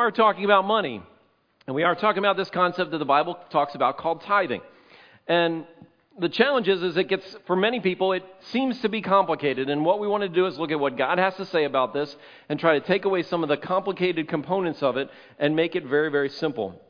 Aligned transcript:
are 0.00 0.10
talking 0.10 0.44
about 0.44 0.64
money. 0.64 1.02
And 1.66 1.76
we 1.76 1.82
are 1.82 1.94
talking 1.94 2.18
about 2.18 2.36
this 2.36 2.50
concept 2.50 2.90
that 2.90 2.98
the 2.98 3.04
Bible 3.04 3.38
talks 3.50 3.74
about 3.74 3.98
called 3.98 4.22
tithing. 4.22 4.62
And 5.28 5.66
the 6.18 6.28
challenge 6.28 6.68
is, 6.68 6.82
is 6.82 6.96
it 6.96 7.08
gets, 7.08 7.36
for 7.46 7.54
many 7.54 7.80
people, 7.80 8.12
it 8.12 8.24
seems 8.50 8.80
to 8.80 8.88
be 8.88 9.02
complicated. 9.02 9.68
And 9.68 9.84
what 9.84 10.00
we 10.00 10.08
want 10.08 10.22
to 10.22 10.28
do 10.28 10.46
is 10.46 10.58
look 10.58 10.70
at 10.70 10.80
what 10.80 10.96
God 10.96 11.18
has 11.18 11.36
to 11.36 11.44
say 11.46 11.64
about 11.64 11.92
this 11.92 12.16
and 12.48 12.58
try 12.58 12.78
to 12.78 12.84
take 12.84 13.04
away 13.04 13.22
some 13.22 13.42
of 13.42 13.48
the 13.48 13.56
complicated 13.56 14.26
components 14.26 14.82
of 14.82 14.96
it 14.96 15.10
and 15.38 15.54
make 15.54 15.76
it 15.76 15.84
very, 15.84 16.10
very 16.10 16.30
simple. 16.30 16.80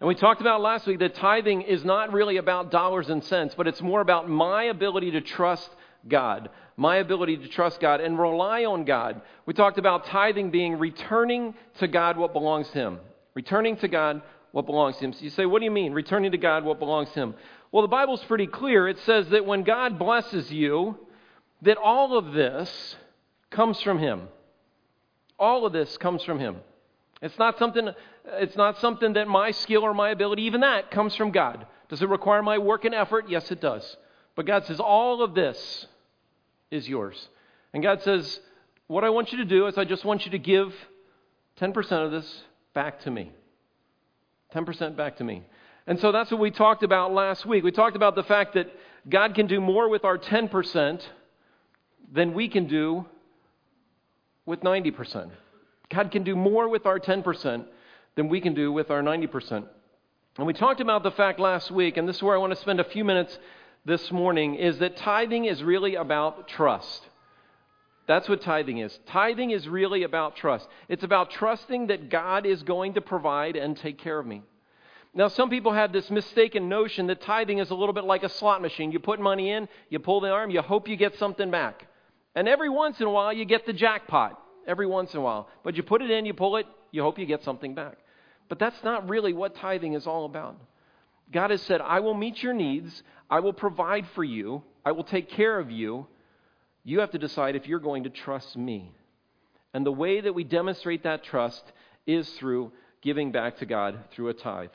And 0.00 0.08
we 0.08 0.14
talked 0.14 0.40
about 0.40 0.60
last 0.60 0.86
week 0.86 1.00
that 1.00 1.16
tithing 1.16 1.62
is 1.62 1.84
not 1.84 2.12
really 2.12 2.36
about 2.36 2.70
dollars 2.70 3.10
and 3.10 3.24
cents, 3.24 3.54
but 3.56 3.66
it's 3.66 3.82
more 3.82 4.00
about 4.00 4.28
my 4.28 4.64
ability 4.64 5.10
to 5.12 5.20
trust 5.20 5.68
God, 6.08 6.50
my 6.76 6.96
ability 6.96 7.38
to 7.38 7.48
trust 7.48 7.80
God 7.80 8.00
and 8.00 8.18
rely 8.18 8.64
on 8.64 8.84
God. 8.84 9.22
We 9.46 9.54
talked 9.54 9.78
about 9.78 10.06
tithing 10.06 10.50
being 10.50 10.78
returning 10.78 11.54
to 11.78 11.88
God 11.88 12.16
what 12.16 12.32
belongs 12.32 12.68
to 12.70 12.78
Him. 12.78 12.98
Returning 13.34 13.76
to 13.78 13.88
God 13.88 14.22
what 14.52 14.66
belongs 14.66 14.96
to 14.98 15.04
Him. 15.04 15.12
So 15.12 15.22
you 15.22 15.30
say, 15.30 15.46
what 15.46 15.60
do 15.60 15.64
you 15.64 15.70
mean, 15.70 15.92
returning 15.92 16.32
to 16.32 16.38
God 16.38 16.64
what 16.64 16.78
belongs 16.78 17.10
to 17.10 17.20
Him? 17.20 17.34
Well, 17.72 17.82
the 17.82 17.88
Bible's 17.88 18.22
pretty 18.24 18.46
clear. 18.46 18.86
It 18.86 18.98
says 19.00 19.28
that 19.30 19.46
when 19.46 19.62
God 19.62 19.98
blesses 19.98 20.52
you, 20.52 20.98
that 21.62 21.76
all 21.76 22.16
of 22.16 22.32
this 22.32 22.96
comes 23.50 23.80
from 23.80 23.98
Him. 23.98 24.28
All 25.38 25.66
of 25.66 25.72
this 25.72 25.96
comes 25.96 26.22
from 26.22 26.38
Him. 26.38 26.56
It's 27.22 27.38
not 27.38 27.58
something, 27.58 27.88
it's 28.26 28.56
not 28.56 28.78
something 28.80 29.14
that 29.14 29.26
my 29.26 29.50
skill 29.50 29.82
or 29.82 29.94
my 29.94 30.10
ability, 30.10 30.42
even 30.42 30.60
that 30.60 30.90
comes 30.90 31.16
from 31.16 31.30
God. 31.30 31.66
Does 31.88 32.02
it 32.02 32.08
require 32.08 32.42
my 32.42 32.58
work 32.58 32.84
and 32.84 32.94
effort? 32.94 33.28
Yes, 33.28 33.50
it 33.50 33.60
does. 33.60 33.96
But 34.36 34.46
God 34.46 34.66
says, 34.66 34.80
all 34.80 35.22
of 35.22 35.34
this 35.34 35.86
is 36.74 36.88
yours. 36.88 37.28
And 37.72 37.82
God 37.82 38.02
says, 38.02 38.40
what 38.86 39.04
I 39.04 39.10
want 39.10 39.32
you 39.32 39.38
to 39.38 39.44
do 39.44 39.66
is 39.66 39.78
I 39.78 39.84
just 39.84 40.04
want 40.04 40.24
you 40.24 40.32
to 40.32 40.38
give 40.38 40.74
10% 41.60 41.92
of 42.04 42.10
this 42.10 42.42
back 42.74 43.00
to 43.00 43.10
me. 43.10 43.32
10% 44.54 44.96
back 44.96 45.16
to 45.16 45.24
me. 45.24 45.42
And 45.86 45.98
so 46.00 46.12
that's 46.12 46.30
what 46.30 46.40
we 46.40 46.50
talked 46.50 46.82
about 46.82 47.12
last 47.12 47.44
week. 47.46 47.64
We 47.64 47.72
talked 47.72 47.96
about 47.96 48.14
the 48.14 48.22
fact 48.22 48.54
that 48.54 48.70
God 49.08 49.34
can 49.34 49.46
do 49.46 49.60
more 49.60 49.88
with 49.88 50.04
our 50.04 50.18
10% 50.18 51.02
than 52.12 52.34
we 52.34 52.48
can 52.48 52.66
do 52.66 53.04
with 54.46 54.60
90%. 54.60 55.30
God 55.90 56.10
can 56.10 56.24
do 56.24 56.34
more 56.34 56.68
with 56.68 56.86
our 56.86 56.98
10% 56.98 57.64
than 58.16 58.28
we 58.28 58.40
can 58.40 58.54
do 58.54 58.72
with 58.72 58.90
our 58.90 59.02
90%. 59.02 59.66
And 60.36 60.46
we 60.46 60.52
talked 60.52 60.80
about 60.80 61.02
the 61.02 61.10
fact 61.10 61.38
last 61.38 61.70
week, 61.70 61.96
and 61.96 62.08
this 62.08 62.16
is 62.16 62.22
where 62.22 62.34
I 62.34 62.38
want 62.38 62.52
to 62.52 62.60
spend 62.60 62.80
a 62.80 62.84
few 62.84 63.04
minutes 63.04 63.38
this 63.84 64.10
morning, 64.10 64.54
is 64.54 64.78
that 64.78 64.96
tithing 64.96 65.44
is 65.44 65.62
really 65.62 65.94
about 65.94 66.48
trust. 66.48 67.08
That's 68.06 68.28
what 68.28 68.42
tithing 68.42 68.78
is. 68.78 68.98
Tithing 69.06 69.50
is 69.50 69.66
really 69.66 70.02
about 70.02 70.36
trust. 70.36 70.66
It's 70.88 71.04
about 71.04 71.30
trusting 71.30 71.86
that 71.86 72.10
God 72.10 72.44
is 72.46 72.62
going 72.62 72.94
to 72.94 73.00
provide 73.00 73.56
and 73.56 73.76
take 73.76 73.98
care 73.98 74.18
of 74.18 74.26
me. 74.26 74.42
Now, 75.14 75.28
some 75.28 75.48
people 75.48 75.72
have 75.72 75.92
this 75.92 76.10
mistaken 76.10 76.68
notion 76.68 77.06
that 77.06 77.20
tithing 77.20 77.58
is 77.58 77.70
a 77.70 77.74
little 77.74 77.92
bit 77.92 78.04
like 78.04 78.24
a 78.24 78.28
slot 78.28 78.60
machine. 78.60 78.90
You 78.90 78.98
put 78.98 79.20
money 79.20 79.50
in, 79.50 79.68
you 79.88 80.00
pull 80.00 80.20
the 80.20 80.30
arm, 80.30 80.50
you 80.50 80.60
hope 80.60 80.88
you 80.88 80.96
get 80.96 81.16
something 81.18 81.50
back. 81.50 81.86
And 82.34 82.48
every 82.48 82.68
once 82.68 83.00
in 83.00 83.06
a 83.06 83.10
while, 83.10 83.32
you 83.32 83.44
get 83.44 83.64
the 83.64 83.72
jackpot. 83.72 84.40
Every 84.66 84.86
once 84.86 85.12
in 85.12 85.20
a 85.20 85.22
while. 85.22 85.48
But 85.62 85.76
you 85.76 85.82
put 85.82 86.02
it 86.02 86.10
in, 86.10 86.26
you 86.26 86.34
pull 86.34 86.56
it, 86.56 86.66
you 86.90 87.02
hope 87.02 87.18
you 87.18 87.26
get 87.26 87.44
something 87.44 87.74
back. 87.74 87.98
But 88.48 88.58
that's 88.58 88.82
not 88.82 89.08
really 89.08 89.32
what 89.32 89.54
tithing 89.54 89.92
is 89.92 90.06
all 90.06 90.24
about. 90.24 90.56
God 91.34 91.50
has 91.50 91.60
said, 91.62 91.80
I 91.80 91.98
will 91.98 92.14
meet 92.14 92.42
your 92.42 92.54
needs, 92.54 93.02
I 93.28 93.40
will 93.40 93.52
provide 93.52 94.06
for 94.14 94.22
you, 94.22 94.62
I 94.84 94.92
will 94.92 95.02
take 95.02 95.28
care 95.28 95.58
of 95.58 95.70
you. 95.70 96.06
You 96.84 97.00
have 97.00 97.10
to 97.10 97.18
decide 97.18 97.56
if 97.56 97.66
you're 97.66 97.80
going 97.80 98.04
to 98.04 98.10
trust 98.10 98.56
me. 98.56 98.92
And 99.72 99.84
the 99.84 99.92
way 99.92 100.20
that 100.20 100.32
we 100.32 100.44
demonstrate 100.44 101.02
that 101.02 101.24
trust 101.24 101.64
is 102.06 102.28
through 102.34 102.70
giving 103.02 103.32
back 103.32 103.58
to 103.58 103.66
God 103.66 103.98
through 104.12 104.28
a 104.28 104.34
tithe. 104.34 104.70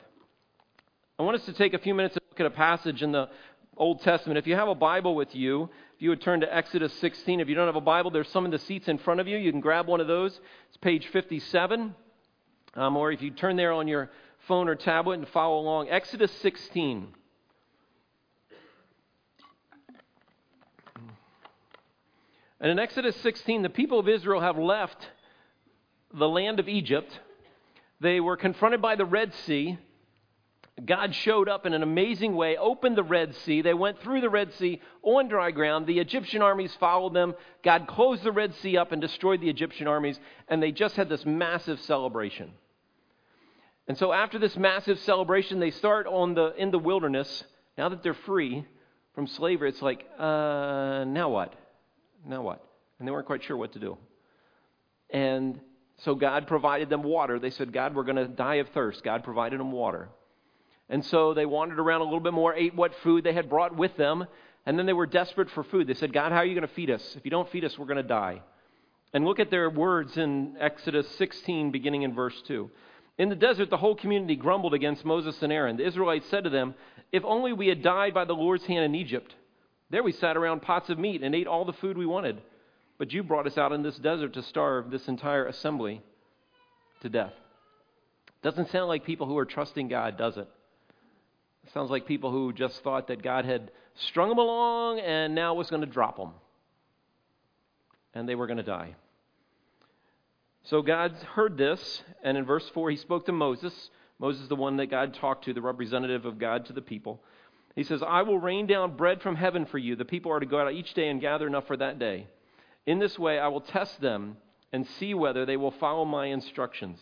I 1.18 1.22
want 1.22 1.36
us 1.36 1.46
to 1.46 1.54
take 1.54 1.72
a 1.72 1.78
few 1.78 1.94
minutes 1.94 2.14
to 2.14 2.20
look 2.28 2.40
at 2.40 2.46
a 2.46 2.50
passage 2.50 3.02
in 3.02 3.12
the 3.12 3.30
Old 3.76 4.02
Testament. 4.02 4.36
If 4.36 4.46
you 4.46 4.56
have 4.56 4.68
a 4.68 4.74
Bible 4.74 5.14
with 5.14 5.34
you, 5.34 5.70
if 5.94 6.02
you 6.02 6.10
would 6.10 6.20
turn 6.20 6.40
to 6.40 6.54
Exodus 6.54 6.92
16. 6.94 7.40
If 7.40 7.48
you 7.48 7.54
don't 7.54 7.66
have 7.68 7.76
a 7.76 7.80
Bible, 7.80 8.10
there's 8.10 8.28
some 8.28 8.44
in 8.44 8.50
the 8.50 8.58
seats 8.58 8.88
in 8.88 8.98
front 8.98 9.20
of 9.20 9.28
you. 9.28 9.38
You 9.38 9.50
can 9.50 9.60
grab 9.60 9.86
one 9.86 10.00
of 10.00 10.08
those. 10.08 10.38
It's 10.68 10.76
page 10.76 11.06
57. 11.06 11.94
Um, 12.74 12.96
or 12.96 13.12
if 13.12 13.22
you 13.22 13.30
turn 13.30 13.56
there 13.56 13.72
on 13.72 13.88
your 13.88 14.10
phone 14.50 14.68
or 14.68 14.74
tablet 14.74 15.16
and 15.16 15.28
follow 15.28 15.60
along, 15.60 15.88
Exodus 15.90 16.32
16. 16.42 17.06
And 22.60 22.70
in 22.72 22.80
Exodus 22.80 23.14
16, 23.18 23.62
the 23.62 23.70
people 23.70 24.00
of 24.00 24.08
Israel 24.08 24.40
have 24.40 24.58
left 24.58 25.08
the 26.12 26.28
land 26.28 26.58
of 26.58 26.68
Egypt. 26.68 27.20
They 28.00 28.18
were 28.18 28.36
confronted 28.36 28.82
by 28.82 28.96
the 28.96 29.04
Red 29.04 29.32
Sea. 29.46 29.78
God 30.84 31.14
showed 31.14 31.48
up 31.48 31.64
in 31.64 31.72
an 31.72 31.84
amazing 31.84 32.34
way, 32.34 32.56
opened 32.56 32.96
the 32.96 33.04
Red 33.04 33.36
Sea. 33.36 33.62
They 33.62 33.72
went 33.72 34.02
through 34.02 34.20
the 34.20 34.28
Red 34.28 34.52
Sea 34.54 34.80
on 35.04 35.28
dry 35.28 35.52
ground. 35.52 35.86
The 35.86 36.00
Egyptian 36.00 36.42
armies 36.42 36.74
followed 36.80 37.14
them. 37.14 37.34
God 37.62 37.86
closed 37.86 38.24
the 38.24 38.32
Red 38.32 38.56
Sea 38.56 38.78
up 38.78 38.90
and 38.90 39.00
destroyed 39.00 39.40
the 39.40 39.48
Egyptian 39.48 39.86
armies, 39.86 40.18
and 40.48 40.60
they 40.60 40.72
just 40.72 40.96
had 40.96 41.08
this 41.08 41.24
massive 41.24 41.80
celebration. 41.82 42.50
And 43.90 43.98
so 43.98 44.12
after 44.12 44.38
this 44.38 44.56
massive 44.56 45.00
celebration, 45.00 45.58
they 45.58 45.72
start 45.72 46.06
on 46.06 46.34
the 46.34 46.54
in 46.54 46.70
the 46.70 46.78
wilderness. 46.78 47.42
Now 47.76 47.88
that 47.88 48.04
they're 48.04 48.14
free 48.14 48.64
from 49.16 49.26
slavery, 49.26 49.68
it's 49.68 49.82
like, 49.82 50.06
uh, 50.16 51.02
now 51.08 51.28
what? 51.28 51.56
Now 52.24 52.40
what? 52.40 52.64
And 53.00 53.08
they 53.08 53.10
weren't 53.10 53.26
quite 53.26 53.42
sure 53.42 53.56
what 53.56 53.72
to 53.72 53.80
do. 53.80 53.98
And 55.12 55.60
so 56.04 56.14
God 56.14 56.46
provided 56.46 56.88
them 56.88 57.02
water. 57.02 57.40
They 57.40 57.50
said, 57.50 57.72
God, 57.72 57.96
we're 57.96 58.04
going 58.04 58.14
to 58.14 58.28
die 58.28 58.60
of 58.62 58.68
thirst. 58.68 59.02
God 59.02 59.24
provided 59.24 59.58
them 59.58 59.72
water. 59.72 60.08
And 60.88 61.04
so 61.04 61.34
they 61.34 61.44
wandered 61.44 61.80
around 61.80 62.02
a 62.02 62.04
little 62.04 62.20
bit 62.20 62.32
more, 62.32 62.54
ate 62.54 62.76
what 62.76 62.94
food 63.02 63.24
they 63.24 63.32
had 63.32 63.50
brought 63.50 63.74
with 63.74 63.96
them, 63.96 64.24
and 64.66 64.78
then 64.78 64.86
they 64.86 64.92
were 64.92 65.06
desperate 65.06 65.50
for 65.50 65.64
food. 65.64 65.88
They 65.88 65.94
said, 65.94 66.12
God, 66.12 66.30
how 66.30 66.38
are 66.38 66.46
you 66.46 66.54
going 66.54 66.68
to 66.68 66.74
feed 66.74 66.90
us? 66.92 67.16
If 67.16 67.24
you 67.24 67.32
don't 67.32 67.50
feed 67.50 67.64
us, 67.64 67.76
we're 67.76 67.86
going 67.86 67.96
to 67.96 68.04
die. 68.04 68.40
And 69.12 69.24
look 69.24 69.40
at 69.40 69.50
their 69.50 69.68
words 69.68 70.16
in 70.16 70.54
Exodus 70.60 71.08
16, 71.16 71.72
beginning 71.72 72.02
in 72.02 72.14
verse 72.14 72.40
2. 72.46 72.70
In 73.18 73.28
the 73.28 73.36
desert, 73.36 73.70
the 73.70 73.76
whole 73.76 73.94
community 73.94 74.36
grumbled 74.36 74.74
against 74.74 75.04
Moses 75.04 75.42
and 75.42 75.52
Aaron. 75.52 75.76
The 75.76 75.86
Israelites 75.86 76.26
said 76.30 76.44
to 76.44 76.50
them, 76.50 76.74
If 77.12 77.24
only 77.24 77.52
we 77.52 77.68
had 77.68 77.82
died 77.82 78.14
by 78.14 78.24
the 78.24 78.32
Lord's 78.34 78.64
hand 78.64 78.84
in 78.84 78.94
Egypt. 78.94 79.34
There 79.90 80.02
we 80.02 80.12
sat 80.12 80.36
around 80.36 80.62
pots 80.62 80.88
of 80.88 80.98
meat 80.98 81.22
and 81.22 81.34
ate 81.34 81.46
all 81.46 81.64
the 81.64 81.72
food 81.74 81.98
we 81.98 82.06
wanted. 82.06 82.40
But 82.98 83.12
you 83.12 83.22
brought 83.22 83.46
us 83.46 83.58
out 83.58 83.72
in 83.72 83.82
this 83.82 83.96
desert 83.96 84.34
to 84.34 84.42
starve 84.42 84.90
this 84.90 85.08
entire 85.08 85.46
assembly 85.46 86.02
to 87.02 87.08
death. 87.08 87.32
Doesn't 88.42 88.70
sound 88.70 88.88
like 88.88 89.04
people 89.04 89.26
who 89.26 89.36
are 89.36 89.44
trusting 89.44 89.88
God, 89.88 90.16
does 90.16 90.36
it? 90.36 90.48
Sounds 91.74 91.90
like 91.90 92.06
people 92.06 92.30
who 92.30 92.52
just 92.52 92.82
thought 92.82 93.08
that 93.08 93.22
God 93.22 93.44
had 93.44 93.70
strung 94.08 94.28
them 94.28 94.38
along 94.38 94.98
and 95.00 95.34
now 95.34 95.54
was 95.54 95.70
going 95.70 95.82
to 95.82 95.86
drop 95.86 96.16
them. 96.16 96.32
And 98.14 98.28
they 98.28 98.34
were 98.34 98.46
going 98.46 98.56
to 98.56 98.62
die. 98.62 98.96
So 100.64 100.82
God 100.82 101.12
heard 101.34 101.56
this, 101.56 102.02
and 102.22 102.36
in 102.36 102.44
verse 102.44 102.68
4, 102.74 102.90
he 102.90 102.96
spoke 102.96 103.26
to 103.26 103.32
Moses. 103.32 103.90
Moses, 104.18 104.48
the 104.48 104.56
one 104.56 104.76
that 104.76 104.90
God 104.90 105.14
talked 105.14 105.44
to, 105.46 105.54
the 105.54 105.62
representative 105.62 106.26
of 106.26 106.38
God 106.38 106.66
to 106.66 106.72
the 106.72 106.82
people. 106.82 107.22
He 107.74 107.84
says, 107.84 108.02
I 108.06 108.22
will 108.22 108.38
rain 108.38 108.66
down 108.66 108.96
bread 108.96 109.22
from 109.22 109.36
heaven 109.36 109.64
for 109.64 109.78
you. 109.78 109.96
The 109.96 110.04
people 110.04 110.32
are 110.32 110.40
to 110.40 110.46
go 110.46 110.60
out 110.60 110.72
each 110.72 110.92
day 110.94 111.08
and 111.08 111.20
gather 111.20 111.46
enough 111.46 111.66
for 111.66 111.76
that 111.76 111.98
day. 111.98 112.26
In 112.86 112.98
this 112.98 113.18
way, 113.18 113.38
I 113.38 113.48
will 113.48 113.60
test 113.60 114.00
them 114.00 114.36
and 114.72 114.86
see 114.86 115.14
whether 115.14 115.46
they 115.46 115.56
will 115.56 115.70
follow 115.70 116.04
my 116.04 116.26
instructions. 116.26 116.98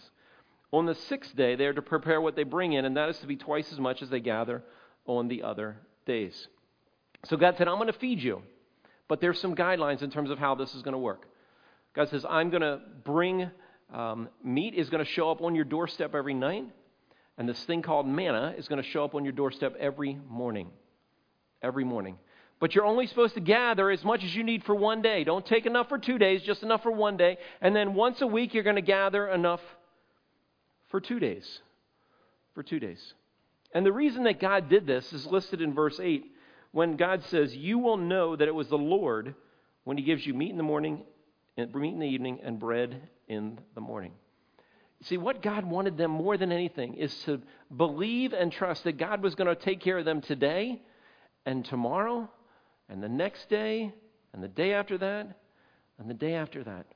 On 0.70 0.86
the 0.86 0.94
sixth 0.94 1.34
day, 1.34 1.56
they 1.56 1.66
are 1.66 1.72
to 1.72 1.82
prepare 1.82 2.20
what 2.20 2.36
they 2.36 2.44
bring 2.44 2.75
in, 2.75 2.84
and 2.84 2.96
that 2.96 3.08
is 3.08 3.19
to 3.19 3.26
be 3.26 3.36
twice 3.36 3.72
as 3.72 3.80
much 3.80 4.02
as 4.02 4.10
they 4.10 4.20
gather 4.20 4.62
on 5.06 5.28
the 5.28 5.42
other 5.42 5.78
days. 6.06 6.48
So 7.25 7.36
God 7.36 7.56
said, 7.56 7.69
I'm 7.69 7.76
going 7.76 7.92
to 7.92 7.98
feed 7.98 8.22
you. 8.22 8.42
But 9.08 9.20
there's 9.20 9.40
some 9.40 9.56
guidelines 9.56 10.02
in 10.02 10.10
terms 10.10 10.30
of 10.30 10.38
how 10.38 10.54
this 10.54 10.75
is 10.75 10.82
going 10.82 10.92
to 10.92 10.98
work. 10.98 11.26
God 11.98 12.10
says, 12.10 12.25
I'm 12.31 12.50
going 12.50 12.62
to 12.62 12.78
bring 13.03 13.50
um, 13.92 14.28
meat 14.44 14.75
is 14.75 14.88
going 14.88 15.04
to 15.04 15.10
show 15.10 15.32
up 15.32 15.42
on 15.42 15.56
your 15.56 15.64
doorstep 15.64 16.14
every 16.14 16.32
night, 16.32 16.62
and 17.37 17.49
this 17.49 17.61
thing 17.64 17.82
called 17.82 18.06
manna 18.06 18.55
is 18.56 18.69
going 18.69 18.81
to 18.81 18.88
show 18.88 19.02
up 19.02 19.17
on 19.17 19.25
your 19.25 19.32
doorstep 19.32 19.75
every 19.81 20.17
morning. 20.28 20.70
Every 21.61 21.82
morning. 21.82 22.17
But 22.61 22.76
you're 22.76 22.84
only 22.84 23.08
supposed 23.08 23.34
to 23.34 23.40
gather 23.40 23.90
as 23.90 24.05
much 24.05 24.23
as 24.23 24.32
you 24.32 24.44
need 24.44 24.62
for 24.62 24.76
one 24.76 25.02
day. 25.02 25.25
Don't 25.25 25.44
take 25.44 25.67
enough 25.67 25.88
for 25.88 25.99
two 25.99 26.19
days, 26.19 26.40
just 26.43 26.62
enough 26.62 26.84
for 26.84 26.93
one 26.93 27.17
day. 27.17 27.37
And 27.61 27.75
then 27.75 27.94
once 27.94 28.20
a 28.20 28.28
week, 28.28 28.55
you're 28.55 28.62
going 28.62 28.76
to 28.76 28.81
gather 28.81 29.26
enough 29.26 29.61
for 30.93 31.00
two 31.00 31.19
days. 31.19 31.58
For 32.55 32.62
two 32.62 32.78
days. 32.78 33.12
And 33.75 33.84
the 33.84 33.93
reason 33.93 34.23
that 34.23 34.38
God 34.38 34.69
did 34.69 34.87
this 34.87 35.12
is 35.12 35.26
listed 35.26 35.61
in 35.61 35.75
verse 35.75 35.99
8 36.00 36.31
when 36.70 36.96
God 36.96 37.25
says, 37.25 37.56
You 37.56 37.81
will 37.81 37.96
know 37.96 38.37
that 38.37 38.46
it 38.46 38.55
was 38.55 38.69
the 38.69 38.78
Lord 38.78 39.34
when 39.82 39.99
He 39.99 40.05
gives 40.05 40.25
you 40.25 40.32
meat 40.32 40.50
in 40.50 40.58
the 40.58 40.62
morning, 40.62 41.02
meat 41.58 41.93
in 41.93 41.99
the 41.99 42.06
evening, 42.06 42.40
and 42.43 42.58
bread 42.58 43.00
in 43.26 43.58
the 43.75 43.81
morning. 43.81 44.12
See, 45.02 45.16
what 45.16 45.43
God 45.43 45.64
wanted 45.64 45.96
them 45.96 46.10
more 46.10 46.37
than 46.37 46.50
anything 46.50 46.94
is 46.94 47.14
to 47.25 47.40
believe 47.76 48.32
and 48.32 48.50
trust 48.50 48.84
that 48.84 48.99
God 48.99 49.22
was 49.22 49.34
going 49.34 49.49
to 49.49 49.60
take 49.60 49.81
care 49.81 49.99
of 49.99 50.05
them 50.05 50.20
today 50.20 50.82
and 51.46 51.64
tomorrow 51.64 52.28
and 52.88 53.02
the 53.02 53.08
next 53.08 53.49
day 53.49 53.93
and 54.32 54.43
the 54.43 54.49
day 54.49 54.72
after 54.72 54.99
that 54.99 55.37
and 55.99 56.10
the 56.10 56.14
day 56.14 56.34
after 56.34 56.64
that. 56.64 56.87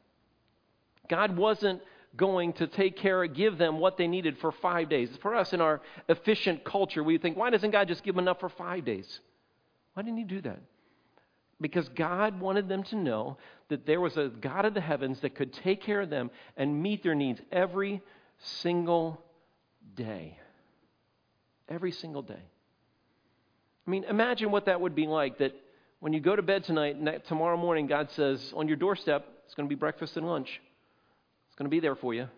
God 1.09 1.37
wasn't 1.37 1.81
going 2.17 2.53
to 2.55 2.67
take 2.67 2.97
care 2.97 3.23
of, 3.23 3.35
give 3.35 3.57
them 3.57 3.79
what 3.79 3.97
they 3.97 4.07
needed 4.07 4.37
for 4.39 4.53
five 4.53 4.89
days. 4.89 5.09
For 5.23 5.35
us, 5.35 5.53
in 5.53 5.61
our 5.61 5.81
efficient 6.09 6.65
culture, 6.65 7.03
we 7.03 7.19
think, 7.19 7.37
why 7.37 7.51
doesn't 7.51 7.71
God 7.71 7.89
just 7.89 8.03
give 8.03 8.15
them 8.15 8.25
enough 8.25 8.41
for 8.41 8.49
five 8.49 8.85
days? 8.85 9.21
Why 9.95 10.03
didn't 10.03 10.19
He 10.19 10.25
do 10.25 10.41
that? 10.43 10.61
Because 11.63 11.89
God 11.89 12.41
wanted 12.41 12.69
them 12.69 12.83
to 12.85 12.97
know 12.97 13.39
that 13.69 13.87
there 13.87 14.01
was 14.01 14.17
a 14.19 14.29
God 14.29 14.67
of 14.67 14.75
the 14.75 14.81
heavens 14.81 15.21
that 15.21 15.35
could 15.35 15.53
take 15.53 15.81
care 15.81 16.03
of 16.03 16.11
them 16.11 16.31
and 16.57 16.83
meet 16.83 17.03
their 17.03 17.15
needs 17.15 17.41
every 17.51 18.03
single 18.39 19.25
day. 19.95 20.39
Every 21.69 21.93
single 21.93 22.23
day. 22.23 22.43
I 23.87 23.91
mean, 23.91 24.05
imagine 24.05 24.51
what 24.51 24.67
that 24.67 24.81
would 24.81 24.95
be 24.95 25.07
like 25.07 25.39
that 25.39 25.55
when 26.01 26.13
you 26.13 26.21
go 26.21 26.35
to 26.35 26.43
bed 26.43 26.65
tonight, 26.65 26.97
and 26.97 27.23
tomorrow 27.29 27.57
morning, 27.57 27.87
God 27.87 28.11
says, 28.11 28.53
on 28.57 28.67
your 28.67 28.77
doorstep, 28.77 29.25
it's 29.45 29.55
going 29.55 29.69
to 29.69 29.75
be 29.75 29.79
breakfast 29.79 30.17
and 30.17 30.27
lunch. 30.27 30.61
It's 31.47 31.55
going 31.55 31.67
to 31.67 31.71
be 31.71 31.81
there 31.81 31.95
for 31.95 32.13
you. 32.13 32.29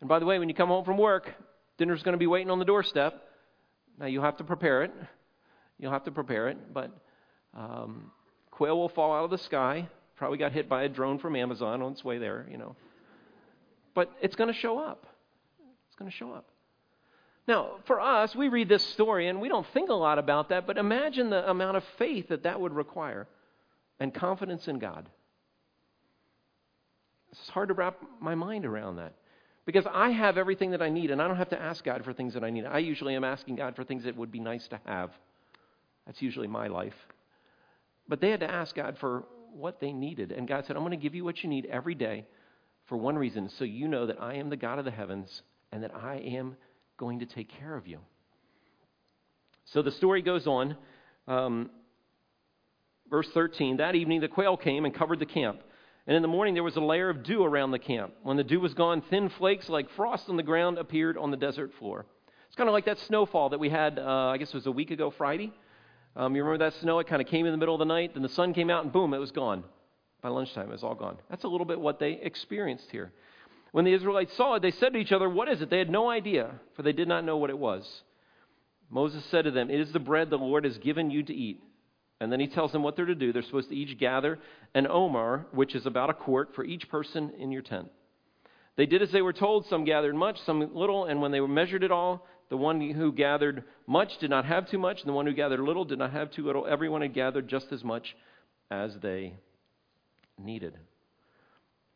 And 0.00 0.08
by 0.08 0.18
the 0.18 0.26
way, 0.26 0.40
when 0.40 0.48
you 0.48 0.54
come 0.54 0.68
home 0.68 0.84
from 0.84 0.98
work, 0.98 1.32
dinner's 1.78 2.02
going 2.02 2.14
to 2.14 2.18
be 2.18 2.26
waiting 2.26 2.50
on 2.50 2.58
the 2.58 2.64
doorstep. 2.64 3.22
Now, 4.00 4.06
you'll 4.06 4.24
have 4.24 4.38
to 4.38 4.44
prepare 4.44 4.82
it. 4.82 4.92
You'll 5.78 5.92
have 5.92 6.04
to 6.04 6.10
prepare 6.10 6.48
it, 6.48 6.74
but 6.74 6.90
um, 7.54 8.10
quail 8.52 8.78
will 8.78 8.88
fall 8.88 9.12
out 9.12 9.24
of 9.24 9.30
the 9.30 9.38
sky. 9.38 9.88
Probably 10.14 10.38
got 10.38 10.52
hit 10.52 10.68
by 10.68 10.84
a 10.84 10.88
drone 10.88 11.18
from 11.18 11.34
Amazon 11.34 11.82
on 11.82 11.92
its 11.92 12.04
way 12.04 12.18
there, 12.18 12.46
you 12.48 12.56
know. 12.56 12.76
But 13.94 14.12
it's 14.22 14.36
going 14.36 14.52
to 14.52 14.58
show 14.58 14.78
up. 14.78 15.04
It's 15.88 15.96
going 15.96 16.08
to 16.08 16.16
show 16.16 16.32
up. 16.32 16.46
Now, 17.48 17.78
for 17.86 18.00
us, 18.00 18.36
we 18.36 18.48
read 18.48 18.68
this 18.68 18.84
story 18.84 19.26
and 19.26 19.40
we 19.40 19.48
don't 19.48 19.66
think 19.74 19.90
a 19.90 19.94
lot 19.94 20.18
about 20.18 20.50
that, 20.50 20.66
but 20.66 20.78
imagine 20.78 21.30
the 21.30 21.50
amount 21.50 21.76
of 21.76 21.84
faith 21.98 22.28
that 22.28 22.44
that 22.44 22.60
would 22.60 22.72
require 22.72 23.26
and 23.98 24.14
confidence 24.14 24.68
in 24.68 24.78
God. 24.78 25.08
It's 27.32 27.48
hard 27.48 27.68
to 27.68 27.74
wrap 27.74 27.96
my 28.20 28.34
mind 28.34 28.64
around 28.64 28.96
that 28.96 29.14
because 29.64 29.86
I 29.92 30.10
have 30.10 30.38
everything 30.38 30.70
that 30.70 30.82
I 30.82 30.88
need 30.88 31.10
and 31.10 31.20
I 31.20 31.26
don't 31.26 31.36
have 31.36 31.50
to 31.50 31.60
ask 31.60 31.82
God 31.82 32.04
for 32.04 32.12
things 32.12 32.34
that 32.34 32.44
I 32.44 32.50
need. 32.50 32.64
I 32.64 32.78
usually 32.78 33.16
am 33.16 33.24
asking 33.24 33.56
God 33.56 33.74
for 33.74 33.82
things 33.82 34.04
that 34.04 34.16
would 34.16 34.30
be 34.30 34.40
nice 34.40 34.68
to 34.68 34.80
have. 34.86 35.10
That's 36.06 36.22
usually 36.22 36.48
my 36.48 36.68
life. 36.68 36.94
But 38.08 38.20
they 38.20 38.30
had 38.30 38.40
to 38.40 38.50
ask 38.50 38.74
God 38.74 38.96
for 38.98 39.24
what 39.52 39.80
they 39.80 39.92
needed. 39.92 40.32
And 40.32 40.48
God 40.48 40.64
said, 40.66 40.76
I'm 40.76 40.82
going 40.82 40.98
to 40.98 41.02
give 41.02 41.14
you 41.14 41.24
what 41.24 41.42
you 41.42 41.48
need 41.48 41.66
every 41.66 41.94
day 41.94 42.26
for 42.86 42.96
one 42.96 43.16
reason 43.16 43.48
so 43.58 43.64
you 43.64 43.88
know 43.88 44.06
that 44.06 44.20
I 44.20 44.34
am 44.34 44.50
the 44.50 44.56
God 44.56 44.78
of 44.78 44.84
the 44.84 44.90
heavens 44.90 45.42
and 45.70 45.82
that 45.82 45.94
I 45.94 46.16
am 46.16 46.56
going 46.96 47.20
to 47.20 47.26
take 47.26 47.48
care 47.48 47.76
of 47.76 47.86
you. 47.86 47.98
So 49.66 49.82
the 49.82 49.92
story 49.92 50.22
goes 50.22 50.46
on. 50.46 50.76
Um, 51.28 51.70
verse 53.08 53.28
13 53.32 53.76
That 53.76 53.94
evening 53.94 54.20
the 54.20 54.28
quail 54.28 54.56
came 54.56 54.84
and 54.84 54.94
covered 54.94 55.18
the 55.18 55.26
camp. 55.26 55.62
And 56.06 56.16
in 56.16 56.22
the 56.22 56.28
morning 56.28 56.54
there 56.54 56.64
was 56.64 56.76
a 56.76 56.80
layer 56.80 57.08
of 57.08 57.22
dew 57.22 57.44
around 57.44 57.70
the 57.70 57.78
camp. 57.78 58.14
When 58.22 58.36
the 58.36 58.44
dew 58.44 58.60
was 58.60 58.74
gone, 58.74 59.02
thin 59.08 59.28
flakes 59.38 59.68
like 59.68 59.88
frost 59.90 60.28
on 60.28 60.36
the 60.36 60.42
ground 60.42 60.78
appeared 60.78 61.16
on 61.16 61.30
the 61.30 61.36
desert 61.36 61.72
floor. 61.78 62.06
It's 62.48 62.56
kind 62.56 62.68
of 62.68 62.74
like 62.74 62.86
that 62.86 62.98
snowfall 62.98 63.50
that 63.50 63.60
we 63.60 63.70
had, 63.70 63.98
uh, 63.98 64.28
I 64.28 64.36
guess 64.36 64.48
it 64.48 64.54
was 64.54 64.66
a 64.66 64.72
week 64.72 64.90
ago 64.90 65.10
Friday. 65.16 65.52
Um, 66.14 66.36
you 66.36 66.44
remember 66.44 66.64
that 66.64 66.78
snow? 66.80 66.98
It 66.98 67.06
kind 67.06 67.22
of 67.22 67.28
came 67.28 67.46
in 67.46 67.52
the 67.52 67.58
middle 67.58 67.74
of 67.74 67.78
the 67.78 67.84
night, 67.84 68.14
then 68.14 68.22
the 68.22 68.28
sun 68.28 68.52
came 68.52 68.70
out, 68.70 68.84
and 68.84 68.92
boom, 68.92 69.14
it 69.14 69.18
was 69.18 69.30
gone. 69.30 69.64
By 70.20 70.28
lunchtime, 70.28 70.68
it 70.68 70.72
was 70.72 70.84
all 70.84 70.94
gone. 70.94 71.18
That's 71.30 71.44
a 71.44 71.48
little 71.48 71.64
bit 71.64 71.80
what 71.80 71.98
they 71.98 72.12
experienced 72.12 72.90
here. 72.90 73.12
When 73.72 73.84
the 73.84 73.92
Israelites 73.92 74.36
saw 74.36 74.54
it, 74.54 74.62
they 74.62 74.70
said 74.70 74.92
to 74.92 74.98
each 74.98 75.12
other, 75.12 75.28
What 75.28 75.48
is 75.48 75.62
it? 75.62 75.70
They 75.70 75.78
had 75.78 75.90
no 75.90 76.10
idea, 76.10 76.50
for 76.76 76.82
they 76.82 76.92
did 76.92 77.08
not 77.08 77.24
know 77.24 77.38
what 77.38 77.50
it 77.50 77.58
was. 77.58 78.02
Moses 78.90 79.24
said 79.30 79.46
to 79.46 79.50
them, 79.50 79.70
It 79.70 79.80
is 79.80 79.90
the 79.92 79.98
bread 79.98 80.28
the 80.28 80.36
Lord 80.36 80.64
has 80.64 80.76
given 80.78 81.10
you 81.10 81.22
to 81.22 81.34
eat. 81.34 81.60
And 82.20 82.30
then 82.30 82.38
he 82.38 82.46
tells 82.46 82.70
them 82.70 82.82
what 82.82 82.94
they're 82.94 83.06
to 83.06 83.14
do. 83.14 83.32
They're 83.32 83.42
supposed 83.42 83.70
to 83.70 83.76
each 83.76 83.98
gather 83.98 84.38
an 84.74 84.86
omer, 84.86 85.46
which 85.50 85.74
is 85.74 85.86
about 85.86 86.10
a 86.10 86.14
quart, 86.14 86.54
for 86.54 86.62
each 86.62 86.88
person 86.88 87.32
in 87.38 87.50
your 87.50 87.62
tent. 87.62 87.88
They 88.76 88.86
did 88.86 89.02
as 89.02 89.10
they 89.10 89.22
were 89.22 89.32
told. 89.32 89.66
Some 89.66 89.84
gathered 89.84 90.14
much, 90.14 90.38
some 90.42 90.74
little, 90.74 91.06
and 91.06 91.20
when 91.20 91.32
they 91.32 91.40
measured 91.40 91.82
it 91.82 91.90
all, 91.90 92.26
the 92.52 92.58
one 92.58 92.82
who 92.82 93.12
gathered 93.12 93.64
much 93.86 94.18
did 94.18 94.28
not 94.28 94.44
have 94.44 94.68
too 94.68 94.76
much, 94.76 95.00
and 95.00 95.08
the 95.08 95.14
one 95.14 95.24
who 95.24 95.32
gathered 95.32 95.58
little 95.58 95.86
did 95.86 95.98
not 95.98 96.12
have 96.12 96.30
too 96.30 96.44
little. 96.44 96.66
Everyone 96.66 97.00
had 97.00 97.14
gathered 97.14 97.48
just 97.48 97.72
as 97.72 97.82
much 97.82 98.14
as 98.70 98.94
they 98.98 99.32
needed. 100.38 100.76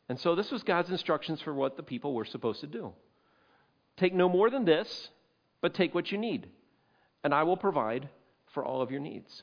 And 0.09 0.19
so 0.19 0.35
this 0.35 0.51
was 0.51 0.63
God's 0.63 0.89
instructions 0.89 1.43
for 1.43 1.53
what 1.53 1.77
the 1.77 1.83
people 1.83 2.15
were 2.15 2.25
supposed 2.25 2.63
to 2.63 2.67
do. 2.67 2.95
Take 3.99 4.15
no 4.15 4.31
more 4.31 4.49
than 4.49 4.65
this, 4.65 5.11
but 5.61 5.75
take 5.75 5.95
what 5.95 6.11
you 6.11 6.17
need, 6.17 6.49
and 7.23 7.35
I 7.35 7.43
will 7.43 7.59
provide 7.59 8.09
for 8.55 8.65
all 8.65 8.81
of 8.81 8.91
your 8.91 9.01
needs. 9.01 9.43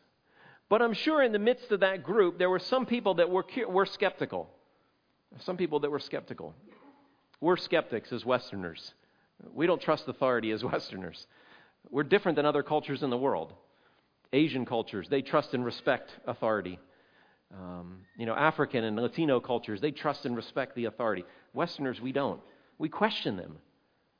But 0.67 0.81
I'm 0.81 0.93
sure 0.93 1.21
in 1.21 1.31
the 1.31 1.37
midst 1.37 1.71
of 1.71 1.81
that 1.81 2.01
group, 2.01 2.39
there 2.39 2.49
were 2.49 2.57
some 2.57 2.87
people 2.87 3.13
that 3.15 3.29
were, 3.29 3.45
were 3.69 3.85
skeptical. 3.85 4.49
Some 5.41 5.57
people 5.57 5.79
that 5.81 5.91
were 5.91 5.99
skeptical. 5.99 6.55
We're 7.39 7.57
skeptics 7.57 8.11
as 8.11 8.25
Westerners. 8.25 8.95
We 9.53 9.67
don't 9.67 9.81
trust 9.81 10.07
authority 10.07 10.51
as 10.51 10.63
Westerners. 10.63 11.27
We're 11.89 12.03
different 12.03 12.35
than 12.35 12.45
other 12.45 12.63
cultures 12.63 13.03
in 13.03 13.09
the 13.09 13.17
world. 13.17 13.53
Asian 14.31 14.65
cultures, 14.65 15.07
they 15.09 15.21
trust 15.21 15.53
and 15.53 15.63
respect 15.63 16.11
authority. 16.25 16.79
Um, 17.53 17.99
you 18.17 18.25
know, 18.25 18.33
African 18.33 18.83
and 18.83 18.95
Latino 18.97 19.39
cultures, 19.39 19.79
they 19.79 19.91
trust 19.91 20.25
and 20.25 20.35
respect 20.35 20.75
the 20.75 20.85
authority. 20.85 21.23
Westerners, 21.53 22.01
we 22.01 22.11
don't. 22.11 22.41
We 22.79 22.89
question 22.89 23.37
them. 23.37 23.57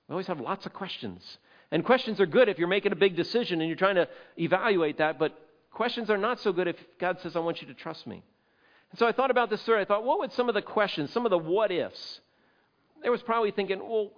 We 0.08 0.14
always 0.14 0.28
have 0.28 0.40
lots 0.40 0.66
of 0.68 0.74
questions. 0.74 1.38
And 1.72 1.84
questions 1.84 2.20
are 2.20 2.28
good 2.28 2.50
if 2.50 2.60
you're 2.60 2.68
making 2.68 2.92
a 2.92 2.96
big 2.96 3.16
decision 3.16 3.60
and 3.60 3.68
you're 3.68 3.78
trying 3.78 3.96
to 3.96 4.08
evaluate 4.38 5.00
that, 5.00 5.18
but 5.18 5.36
questions 5.72 6.12
are 6.12 6.18
not 6.18 6.40
so 6.40 6.54
good 6.54 6.68
if 6.68 6.75
God 7.00 7.20
says, 7.22 7.36
I 7.36 7.40
want 7.40 7.62
you 7.62 7.68
to 7.68 7.74
trust 7.74 8.06
me. 8.06 8.22
And 8.92 9.00
so 9.00 9.08
I 9.08 9.12
thought 9.12 9.31
about 9.31 9.50
this 9.50 9.62
story. 9.62 9.81
I 9.81 9.86
thought, 9.86 10.04
what 10.04 10.20
would 10.20 10.31
some 10.34 10.50
of 10.50 10.54
the 10.54 10.62
questions, 10.62 11.12
some 11.12 11.25
of 11.25 11.31
the 11.31 11.38
what 11.40 11.72
ifs? 11.72 12.20
There 13.02 13.12
was 13.12 13.24
probably 13.24 13.50
thinking, 13.50 13.80
well, 13.80 14.12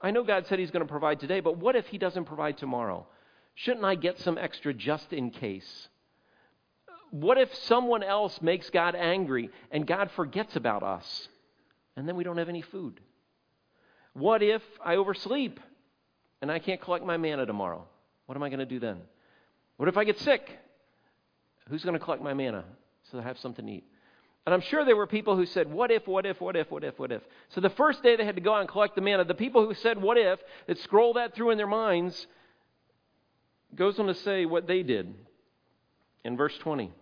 I 0.00 0.10
know 0.10 0.24
God 0.24 0.46
said 0.46 0.58
He's 0.58 0.70
going 0.70 0.84
to 0.84 0.90
provide 0.90 1.20
today, 1.20 1.40
but 1.40 1.56
what 1.58 1.76
if 1.76 1.86
He 1.86 1.98
doesn't 1.98 2.24
provide 2.24 2.58
tomorrow? 2.58 3.06
Shouldn't 3.54 3.84
I 3.84 3.94
get 3.94 4.18
some 4.20 4.36
extra 4.36 4.74
just 4.74 5.12
in 5.12 5.30
case? 5.30 5.88
What 7.10 7.38
if 7.38 7.54
someone 7.54 8.02
else 8.02 8.40
makes 8.42 8.68
God 8.68 8.94
angry 8.94 9.50
and 9.70 9.86
God 9.86 10.10
forgets 10.16 10.56
about 10.56 10.82
us 10.82 11.28
and 11.96 12.06
then 12.06 12.16
we 12.16 12.24
don't 12.24 12.36
have 12.36 12.48
any 12.48 12.62
food? 12.62 13.00
What 14.12 14.42
if 14.42 14.62
I 14.84 14.96
oversleep 14.96 15.60
and 16.42 16.50
I 16.50 16.58
can't 16.58 16.80
collect 16.80 17.04
my 17.04 17.16
manna 17.16 17.46
tomorrow? 17.46 17.86
What 18.26 18.36
am 18.36 18.42
I 18.42 18.48
going 18.48 18.60
to 18.60 18.66
do 18.66 18.78
then? 18.78 18.98
What 19.76 19.88
if 19.88 19.96
I 19.96 20.04
get 20.04 20.18
sick? 20.20 20.50
Who's 21.68 21.82
going 21.82 21.98
to 21.98 22.04
collect 22.04 22.22
my 22.22 22.34
manna 22.34 22.64
so 23.10 23.18
I 23.18 23.22
have 23.22 23.38
something 23.38 23.66
to 23.66 23.72
eat? 23.72 23.84
And 24.46 24.54
I'm 24.54 24.60
sure 24.60 24.84
there 24.84 24.96
were 24.96 25.08
people 25.08 25.36
who 25.36 25.44
said, 25.44 25.70
What 25.70 25.90
if, 25.90 26.06
what 26.06 26.24
if, 26.24 26.40
what 26.40 26.54
if, 26.54 26.70
what 26.70 26.84
if, 26.84 26.98
what 26.98 27.10
if? 27.10 27.22
So 27.48 27.60
the 27.60 27.70
first 27.70 28.02
day 28.04 28.14
they 28.14 28.24
had 28.24 28.36
to 28.36 28.40
go 28.40 28.54
out 28.54 28.60
and 28.60 28.68
collect 28.68 28.94
the 28.94 29.00
manna, 29.00 29.24
the 29.24 29.34
people 29.34 29.66
who 29.66 29.74
said, 29.74 30.00
What 30.00 30.16
if, 30.16 30.38
that 30.68 30.78
scroll 30.78 31.14
that 31.14 31.34
through 31.34 31.50
in 31.50 31.58
their 31.58 31.66
minds, 31.66 32.28
goes 33.74 33.98
on 33.98 34.06
to 34.06 34.14
say 34.14 34.46
what 34.46 34.68
they 34.68 34.84
did 34.84 35.12
in 36.24 36.36
verse 36.36 36.56
20. 36.58 36.92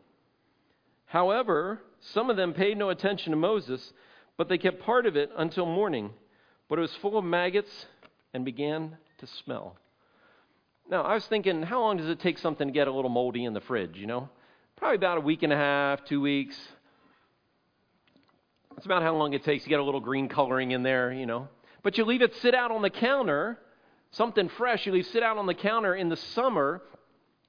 However, 1.04 1.80
some 2.00 2.30
of 2.30 2.37
them 2.37 2.54
paid 2.54 2.78
no 2.78 2.88
attention 2.88 3.30
to 3.30 3.37
Moses, 3.37 3.92
but 4.37 4.49
they 4.49 4.59
kept 4.59 4.83
part 4.83 5.07
of 5.07 5.16
it 5.16 5.30
until 5.37 5.66
morning. 5.66 6.11
But 6.69 6.78
it 6.78 6.83
was 6.83 6.95
full 6.97 7.19
of 7.19 7.25
maggots 7.25 7.87
and 8.33 8.45
began 8.45 8.97
to 9.19 9.26
smell. 9.26 9.76
Now, 10.90 11.02
I 11.02 11.14
was 11.14 11.26
thinking, 11.26 11.62
how 11.62 11.80
long 11.80 11.99
does 11.99 12.09
it 12.09 12.21
take 12.21 12.38
something 12.38 12.69
to 12.69 12.73
get 12.73 12.88
a 12.88 12.92
little 12.92 13.11
moldy 13.11 13.45
in 13.45 13.52
the 13.52 13.61
fridge, 13.61 13.97
you 13.97 14.07
know? 14.07 14.28
Probably 14.76 14.97
about 14.97 15.19
a 15.19 15.21
week 15.21 15.42
and 15.42 15.52
a 15.52 15.57
half, 15.57 16.04
two 16.04 16.21
weeks. 16.21 16.59
That's 18.75 18.87
about 18.87 19.02
how 19.02 19.14
long 19.14 19.33
it 19.33 19.45
takes 19.45 19.64
to 19.64 19.71
get 19.71 19.81
a 19.81 19.85
little 19.85 20.00
green 20.00 20.28
coloring 20.28 20.73
in 20.73 20.83
there, 20.83 21.12
you 21.12 21.26
know. 21.26 21.49
But 21.83 21.99
you 21.99 22.04
leave 22.04 22.23
it 22.23 22.35
sit 22.37 22.54
out 22.54 22.71
on 22.71 22.83
the 22.83 22.90
counter, 22.90 23.59
something 24.11 24.49
fresh, 24.49 24.87
you 24.87 24.93
leave 24.93 25.07
sit 25.07 25.23
out 25.23 25.38
on 25.38 25.47
the 25.47 25.54
counter 25.54 25.95
in 25.95 26.09
the 26.09 26.16
summer 26.16 26.83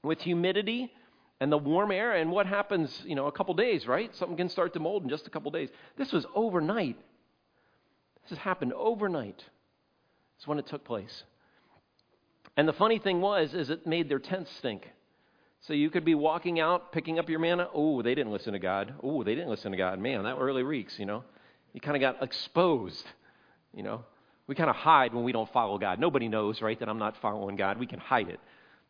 with 0.03 0.21
humidity 0.21 0.91
and 1.39 1.51
the 1.51 1.57
warm 1.57 1.91
air. 1.91 2.13
And 2.13 2.31
what 2.31 2.45
happens, 2.45 3.01
you 3.05 3.15
know, 3.15 3.27
a 3.27 3.31
couple 3.31 3.53
days, 3.53 3.87
right? 3.87 4.13
Something 4.15 4.37
can 4.37 4.49
start 4.49 4.73
to 4.73 4.79
mold 4.79 5.03
in 5.03 5.09
just 5.09 5.27
a 5.27 5.29
couple 5.29 5.51
days. 5.51 5.69
This 5.97 6.11
was 6.11 6.25
overnight. 6.35 6.97
This 8.23 8.31
has 8.31 8.39
happened 8.39 8.73
overnight. 8.73 9.43
That's 10.37 10.47
when 10.47 10.59
it 10.59 10.67
took 10.67 10.83
place. 10.83 11.23
And 12.57 12.67
the 12.67 12.73
funny 12.73 12.99
thing 12.99 13.21
was, 13.21 13.53
is 13.53 13.69
it 13.69 13.85
made 13.85 14.09
their 14.09 14.19
tents 14.19 14.51
stink. 14.57 14.89
So 15.67 15.73
you 15.73 15.89
could 15.89 16.05
be 16.05 16.13
walking 16.13 16.59
out, 16.59 16.91
picking 16.91 17.17
up 17.17 17.27
your 17.27 17.39
manna. 17.39 17.67
Oh, 17.73 18.03
they 18.03 18.13
didn't 18.13 18.31
listen 18.31 18.53
to 18.53 18.59
God. 18.59 18.93
Oh, 19.01 19.23
they 19.23 19.33
didn't 19.33 19.49
listen 19.49 19.71
to 19.71 19.77
God. 19.77 19.99
Man, 19.99 20.23
that 20.23 20.37
really 20.37 20.61
reeks, 20.61 20.99
you 20.99 21.07
know. 21.07 21.23
You 21.73 21.81
kind 21.81 21.95
of 21.95 22.01
got 22.01 22.21
exposed, 22.21 23.03
you 23.73 23.81
know. 23.81 24.03
We 24.45 24.53
kind 24.53 24.69
of 24.69 24.75
hide 24.75 25.11
when 25.11 25.23
we 25.23 25.31
don't 25.31 25.51
follow 25.51 25.79
God. 25.79 25.99
Nobody 25.99 26.27
knows, 26.27 26.61
right, 26.61 26.79
that 26.79 26.87
I'm 26.87 26.99
not 26.99 27.17
following 27.19 27.55
God. 27.55 27.79
We 27.79 27.87
can 27.87 27.99
hide 27.99 28.29
it. 28.29 28.39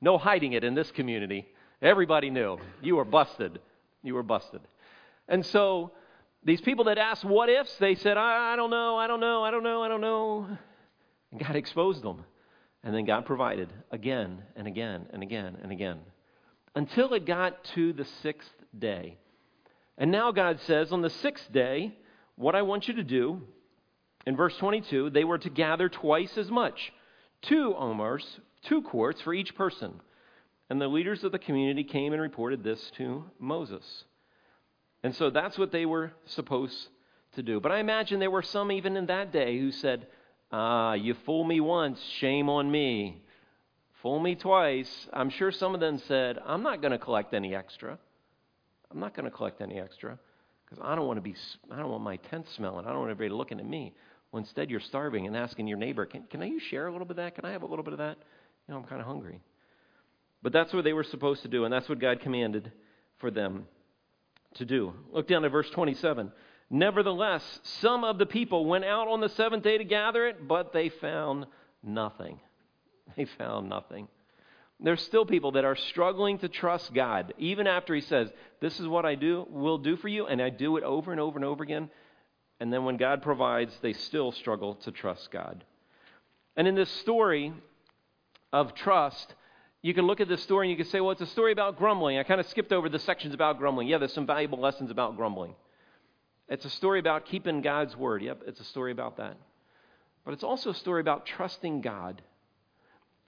No 0.01 0.17
hiding 0.17 0.51
it 0.51 0.65
in 0.65 0.75
this 0.75 0.91
community. 0.91 1.47
Everybody 1.81 2.29
knew. 2.29 2.57
You 2.81 2.97
were 2.97 3.05
busted. 3.05 3.59
You 4.03 4.15
were 4.15 4.23
busted. 4.23 4.61
And 5.29 5.45
so 5.45 5.91
these 6.43 6.59
people 6.59 6.85
that 6.85 6.97
asked 6.97 7.23
what 7.23 7.47
ifs, 7.47 7.73
they 7.77 7.95
said, 7.95 8.17
I, 8.17 8.57
don't 8.57 8.69
know, 8.69 8.97
I 8.97 9.07
don't 9.07 9.21
know, 9.21 9.45
I 9.45 9.51
don't 9.51 9.63
know, 9.63 9.81
I 9.81 9.87
don't 9.87 10.01
know. 10.01 10.49
And 11.31 11.39
God 11.39 11.55
exposed 11.55 12.03
them. 12.03 12.25
And 12.83 12.93
then 12.93 13.05
God 13.05 13.25
provided 13.25 13.71
again 13.91 14.39
and 14.57 14.67
again 14.67 15.05
and 15.13 15.23
again 15.23 15.57
and 15.63 15.71
again 15.71 15.99
until 16.75 17.13
it 17.13 17.25
got 17.25 17.63
to 17.75 17.93
the 17.93 18.05
sixth 18.21 18.51
day. 18.77 19.17
And 19.97 20.11
now 20.11 20.31
God 20.31 20.59
says, 20.61 20.91
on 20.91 21.01
the 21.01 21.09
sixth 21.09 21.51
day, 21.51 21.97
what 22.35 22.55
I 22.55 22.63
want 22.63 22.87
you 22.87 22.95
to 22.95 23.03
do 23.03 23.41
In 24.25 24.35
verse 24.35 24.57
22, 24.57 25.11
they 25.11 25.23
were 25.23 25.37
to 25.37 25.49
gather 25.49 25.87
twice 25.87 26.37
as 26.37 26.49
much, 26.49 26.91
two 27.43 27.75
omers, 27.75 28.25
two 28.63 28.81
quarts 28.81 29.21
for 29.21 29.33
each 29.33 29.55
person. 29.55 30.01
And 30.69 30.81
the 30.81 30.87
leaders 30.87 31.23
of 31.23 31.31
the 31.31 31.39
community 31.39 31.83
came 31.83 32.11
and 32.11 32.21
reported 32.21 32.63
this 32.63 32.91
to 32.97 33.23
Moses. 33.39 34.03
And 35.03 35.15
so 35.15 35.29
that's 35.29 35.57
what 35.57 35.71
they 35.71 35.85
were 35.85 36.11
supposed 36.25 36.87
to 37.35 37.43
do. 37.43 37.59
But 37.59 37.71
I 37.71 37.79
imagine 37.79 38.19
there 38.19 38.31
were 38.31 38.41
some 38.41 38.71
even 38.71 38.97
in 38.97 39.05
that 39.05 39.31
day 39.31 39.59
who 39.59 39.71
said, 39.71 40.07
Ah, 40.51 40.93
you 40.93 41.13
fool 41.25 41.43
me 41.43 41.59
once, 41.59 42.01
shame 42.19 42.49
on 42.49 42.71
me. 42.71 43.21
Fool 44.05 44.19
me 44.19 44.35
twice. 44.35 45.07
I'm 45.13 45.31
sure 45.31 45.51
some 45.51 45.73
of 45.73 45.79
them 45.79 45.97
said, 45.97 46.37
I'm 46.45 46.61
not 46.61 46.79
going 46.79 46.91
to 46.91 46.99
collect 46.99 47.33
any 47.33 47.55
extra. 47.55 47.97
I'm 48.91 48.99
not 48.99 49.15
going 49.15 49.25
to 49.25 49.31
collect 49.31 49.61
any 49.61 49.79
extra 49.79 50.19
because 50.63 50.77
I 50.85 50.93
don't 50.93 51.07
want 51.07 51.17
to 51.17 51.21
be, 51.21 51.33
I 51.71 51.77
don't 51.77 51.89
want 51.89 52.03
my 52.03 52.17
tent 52.17 52.45
smelling. 52.55 52.85
I 52.85 52.89
don't 52.89 52.99
want 52.99 53.09
everybody 53.09 53.35
looking 53.35 53.59
at 53.59 53.65
me. 53.65 53.95
Well, 54.31 54.41
instead, 54.41 54.69
you're 54.69 54.79
starving 54.79 55.25
and 55.25 55.35
asking 55.35 55.65
your 55.65 55.79
neighbor, 55.79 56.05
can, 56.05 56.21
can 56.29 56.39
you 56.43 56.59
share 56.59 56.85
a 56.85 56.91
little 56.91 57.07
bit 57.07 57.17
of 57.17 57.25
that? 57.25 57.33
Can 57.33 57.45
I 57.45 57.51
have 57.51 57.63
a 57.63 57.65
little 57.65 57.83
bit 57.83 57.93
of 57.93 57.97
that? 57.97 58.19
You 58.67 58.75
know, 58.75 58.79
I'm 58.79 58.85
kind 58.85 59.01
of 59.01 59.07
hungry. 59.07 59.41
But 60.43 60.53
that's 60.53 60.71
what 60.71 60.83
they 60.83 60.93
were 60.93 61.03
supposed 61.03 61.41
to 61.41 61.47
do, 61.47 61.63
and 61.63 61.73
that's 61.73 61.89
what 61.89 61.97
God 61.97 62.19
commanded 62.19 62.71
for 63.17 63.31
them 63.31 63.65
to 64.53 64.65
do. 64.65 64.93
Look 65.13 65.27
down 65.27 65.43
at 65.45 65.51
verse 65.51 65.71
27. 65.71 66.31
Nevertheless, 66.69 67.59
some 67.63 68.03
of 68.03 68.19
the 68.19 68.27
people 68.27 68.67
went 68.67 68.85
out 68.85 69.07
on 69.07 69.19
the 69.19 69.29
seventh 69.29 69.63
day 69.63 69.79
to 69.79 69.83
gather 69.83 70.27
it, 70.27 70.47
but 70.47 70.73
they 70.73 70.89
found 70.89 71.47
nothing. 71.81 72.39
They 73.15 73.25
found 73.25 73.69
nothing. 73.69 74.07
There's 74.79 75.01
still 75.01 75.25
people 75.25 75.53
that 75.53 75.63
are 75.63 75.75
struggling 75.75 76.39
to 76.39 76.49
trust 76.49 76.93
God, 76.93 77.33
even 77.37 77.65
after 77.65 77.95
He 77.95 78.01
says, 78.01 78.29
This 78.59 78.79
is 78.79 78.87
what 78.87 79.05
I 79.05 79.15
do, 79.15 79.47
will 79.49 79.77
do 79.77 79.95
for 79.95 80.07
you, 80.09 80.27
and 80.27 80.41
I 80.41 80.49
do 80.49 80.77
it 80.77 80.83
over 80.83 81.11
and 81.11 81.21
over 81.21 81.37
and 81.37 81.45
over 81.45 81.63
again. 81.63 81.89
And 82.59 82.71
then 82.71 82.83
when 82.83 82.97
God 82.97 83.21
provides, 83.21 83.73
they 83.81 83.93
still 83.93 84.31
struggle 84.31 84.75
to 84.75 84.91
trust 84.91 85.31
God. 85.31 85.63
And 86.55 86.67
in 86.67 86.75
this 86.75 86.89
story 86.89 87.53
of 88.53 88.73
trust, 88.75 89.33
you 89.81 89.93
can 89.93 90.07
look 90.07 90.21
at 90.21 90.27
this 90.27 90.41
story 90.43 90.67
and 90.67 90.71
you 90.71 90.83
can 90.83 90.91
say, 90.91 91.01
well, 91.01 91.11
it's 91.11 91.21
a 91.21 91.27
story 91.27 91.51
about 91.51 91.77
grumbling. 91.77 92.17
I 92.17 92.23
kind 92.23 92.39
of 92.39 92.47
skipped 92.47 92.71
over 92.71 92.87
the 92.87 92.99
sections 92.99 93.33
about 93.33 93.57
grumbling. 93.57 93.87
Yeah, 93.87 93.97
there's 93.97 94.13
some 94.13 94.25
valuable 94.25 94.59
lessons 94.59 94.89
about 94.89 95.17
grumbling. 95.17 95.53
It's 96.47 96.65
a 96.65 96.69
story 96.69 96.99
about 96.99 97.25
keeping 97.25 97.61
God's 97.61 97.95
word. 97.95 98.21
Yep, 98.23 98.43
it's 98.47 98.59
a 98.59 98.65
story 98.65 98.91
about 98.91 99.17
that. 99.17 99.37
But 100.23 100.33
it's 100.33 100.43
also 100.43 100.71
a 100.71 100.75
story 100.75 101.01
about 101.01 101.25
trusting 101.25 101.81
God. 101.81 102.21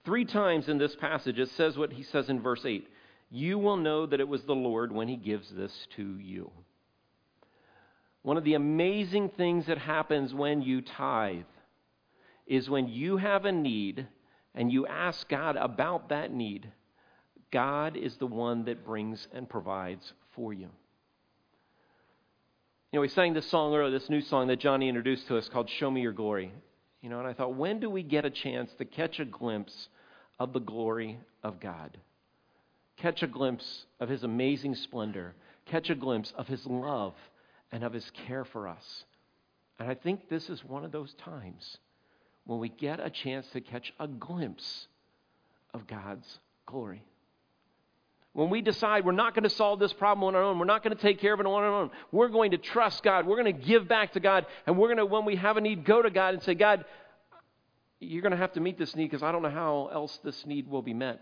Three 0.08 0.24
times 0.24 0.70
in 0.70 0.78
this 0.78 0.96
passage, 0.96 1.38
it 1.38 1.50
says 1.50 1.76
what 1.76 1.92
he 1.92 2.02
says 2.02 2.30
in 2.30 2.40
verse 2.40 2.64
8 2.64 2.88
You 3.30 3.58
will 3.58 3.76
know 3.76 4.06
that 4.06 4.20
it 4.20 4.26
was 4.26 4.42
the 4.44 4.54
Lord 4.54 4.90
when 4.90 5.06
he 5.06 5.16
gives 5.16 5.50
this 5.50 5.86
to 5.96 6.18
you. 6.18 6.50
One 8.22 8.38
of 8.38 8.44
the 8.44 8.54
amazing 8.54 9.28
things 9.36 9.66
that 9.66 9.76
happens 9.76 10.32
when 10.32 10.62
you 10.62 10.80
tithe 10.80 11.42
is 12.46 12.70
when 12.70 12.88
you 12.88 13.18
have 13.18 13.44
a 13.44 13.52
need 13.52 14.08
and 14.54 14.72
you 14.72 14.86
ask 14.86 15.28
God 15.28 15.56
about 15.56 16.08
that 16.08 16.32
need, 16.32 16.72
God 17.52 17.94
is 17.94 18.16
the 18.16 18.26
one 18.26 18.64
that 18.64 18.86
brings 18.86 19.28
and 19.34 19.46
provides 19.46 20.14
for 20.34 20.54
you. 20.54 20.70
You 22.92 22.94
know, 22.94 23.00
we 23.02 23.08
sang 23.08 23.34
this 23.34 23.50
song 23.50 23.74
earlier, 23.74 23.90
this 23.90 24.08
new 24.08 24.22
song 24.22 24.46
that 24.46 24.58
Johnny 24.58 24.88
introduced 24.88 25.28
to 25.28 25.36
us 25.36 25.50
called 25.50 25.68
Show 25.68 25.90
Me 25.90 26.00
Your 26.00 26.12
Glory. 26.12 26.50
You 27.02 27.10
know, 27.10 27.18
and 27.18 27.28
I 27.28 27.34
thought, 27.34 27.54
when 27.54 27.78
do 27.78 27.90
we 27.90 28.02
get 28.02 28.24
a 28.24 28.30
chance 28.30 28.70
to 28.78 28.86
catch 28.86 29.20
a 29.20 29.26
glimpse 29.26 29.88
of 30.38 30.52
the 30.52 30.60
glory 30.60 31.18
of 31.42 31.60
God? 31.60 31.98
Catch 32.96 33.22
a 33.22 33.26
glimpse 33.26 33.86
of 34.00 34.08
His 34.08 34.24
amazing 34.24 34.74
splendor, 34.74 35.34
catch 35.66 35.90
a 35.90 35.94
glimpse 35.94 36.32
of 36.36 36.48
His 36.48 36.66
love 36.66 37.14
and 37.70 37.84
of 37.84 37.92
His 37.92 38.10
care 38.26 38.44
for 38.44 38.68
us. 38.68 39.04
And 39.78 39.88
I 39.88 39.94
think 39.94 40.28
this 40.28 40.50
is 40.50 40.64
one 40.64 40.84
of 40.84 40.92
those 40.92 41.14
times 41.14 41.78
when 42.44 42.58
we 42.58 42.68
get 42.68 42.98
a 42.98 43.10
chance 43.10 43.46
to 43.52 43.60
catch 43.60 43.92
a 44.00 44.08
glimpse 44.08 44.88
of 45.74 45.86
God's 45.86 46.26
glory. 46.66 47.02
When 48.32 48.50
we 48.50 48.62
decide 48.62 49.04
we're 49.04 49.12
not 49.12 49.34
going 49.34 49.44
to 49.44 49.50
solve 49.50 49.78
this 49.78 49.92
problem 49.92 50.24
on 50.24 50.34
our 50.34 50.42
own, 50.42 50.58
we're 50.58 50.64
not 50.64 50.82
going 50.82 50.96
to 50.96 51.02
take 51.02 51.20
care 51.20 51.34
of 51.34 51.40
it 51.40 51.46
on 51.46 51.52
our 51.52 51.66
own, 51.66 51.90
we're 52.12 52.28
going 52.28 52.52
to 52.52 52.58
trust 52.58 53.02
God, 53.02 53.26
we're 53.26 53.40
going 53.40 53.56
to 53.56 53.66
give 53.66 53.88
back 53.88 54.12
to 54.12 54.20
God, 54.20 54.46
and 54.66 54.78
we're 54.78 54.88
going 54.88 54.98
to, 54.98 55.06
when 55.06 55.24
we 55.24 55.36
have 55.36 55.56
a 55.56 55.60
need, 55.60 55.84
go 55.84 56.00
to 56.00 56.10
God 56.10 56.34
and 56.34 56.42
say, 56.42 56.54
God, 56.54 56.84
you're 58.00 58.22
going 58.22 58.32
to 58.32 58.38
have 58.38 58.52
to 58.52 58.60
meet 58.60 58.78
this 58.78 58.94
need 58.94 59.06
because 59.06 59.22
I 59.22 59.32
don't 59.32 59.42
know 59.42 59.50
how 59.50 59.90
else 59.92 60.18
this 60.22 60.46
need 60.46 60.68
will 60.68 60.82
be 60.82 60.94
met. 60.94 61.20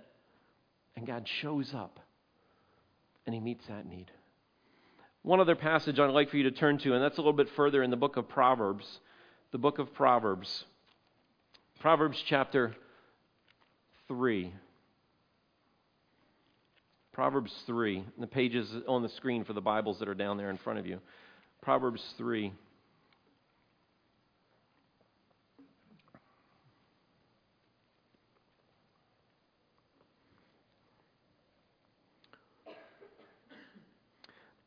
And 0.97 1.07
God 1.07 1.29
shows 1.41 1.75
up 1.75 2.01
and 3.25 3.35
He 3.35 3.41
meets 3.41 3.67
that 3.67 3.87
need. 3.87 4.11
One 5.23 5.41
other 5.41 5.57
passage 5.57 5.99
I'd 5.99 6.11
like 6.11 6.31
for 6.31 6.37
you 6.37 6.45
to 6.45 6.53
turn 6.53 6.79
to, 6.79 6.95
and 6.95 7.03
that's 7.03 7.19
a 7.19 7.21
little 7.21 7.33
bit 7.33 7.49
further 7.57 7.83
in 7.83 7.91
the 7.91 7.97
book 7.97 8.17
of 8.17 8.29
Proverbs. 8.29 9.01
The 9.51 9.59
book 9.59 9.79
of 9.79 9.93
Proverbs. 9.93 10.65
Proverbs 11.81 12.23
chapter 12.27 12.77
3. 14.09 14.53
Proverbs 17.13 17.53
3. 17.67 18.05
The 18.19 18.27
pages 18.27 18.73
on 18.87 19.03
the 19.03 19.09
screen 19.09 19.45
for 19.45 19.53
the 19.53 19.61
Bibles 19.61 19.99
that 19.99 20.09
are 20.09 20.15
down 20.15 20.37
there 20.37 20.51
in 20.51 20.59
front 20.59 20.79
of 20.79 20.87
you. 20.87 21.01
Proverbs 21.61 22.05
3. 22.19 22.53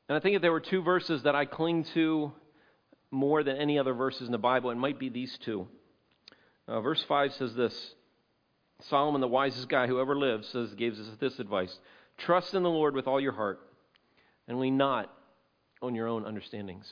And 0.10 0.18
I 0.18 0.20
think 0.20 0.36
if 0.36 0.42
there 0.42 0.52
were 0.52 0.60
two 0.60 0.82
verses 0.82 1.24
that 1.24 1.36
I 1.36 1.46
cling 1.46 1.86
to 1.94 2.34
more 3.12 3.44
than 3.44 3.58
any 3.58 3.78
other 3.78 3.94
verses 3.94 4.28
in 4.28 4.32
the 4.32 4.40
Bible, 4.40 4.72
it 4.72 4.76
might 4.76 5.00
be 5.00 5.10
these 5.10 5.38
two. 5.46 5.68
Uh, 6.68 6.82
verse 6.82 7.04
5 7.08 7.34
says 7.34 7.56
this 7.56 7.94
Solomon, 8.82 9.22
the 9.22 9.28
wisest 9.28 9.70
guy 9.70 9.88
who 9.88 10.00
ever 10.02 10.18
lived, 10.18 10.46
says, 10.46 10.74
gives 10.74 11.00
us 11.00 11.08
this 11.20 11.40
advice 11.40 11.78
Trust 12.18 12.56
in 12.56 12.64
the 12.64 12.70
Lord 12.70 12.96
with 12.96 13.08
all 13.08 13.22
your 13.22 13.34
heart 13.34 13.60
and 14.48 14.60
lean 14.60 14.78
not 14.78 15.14
on 15.82 15.94
your 15.94 16.08
own 16.08 16.26
understandings. 16.26 16.92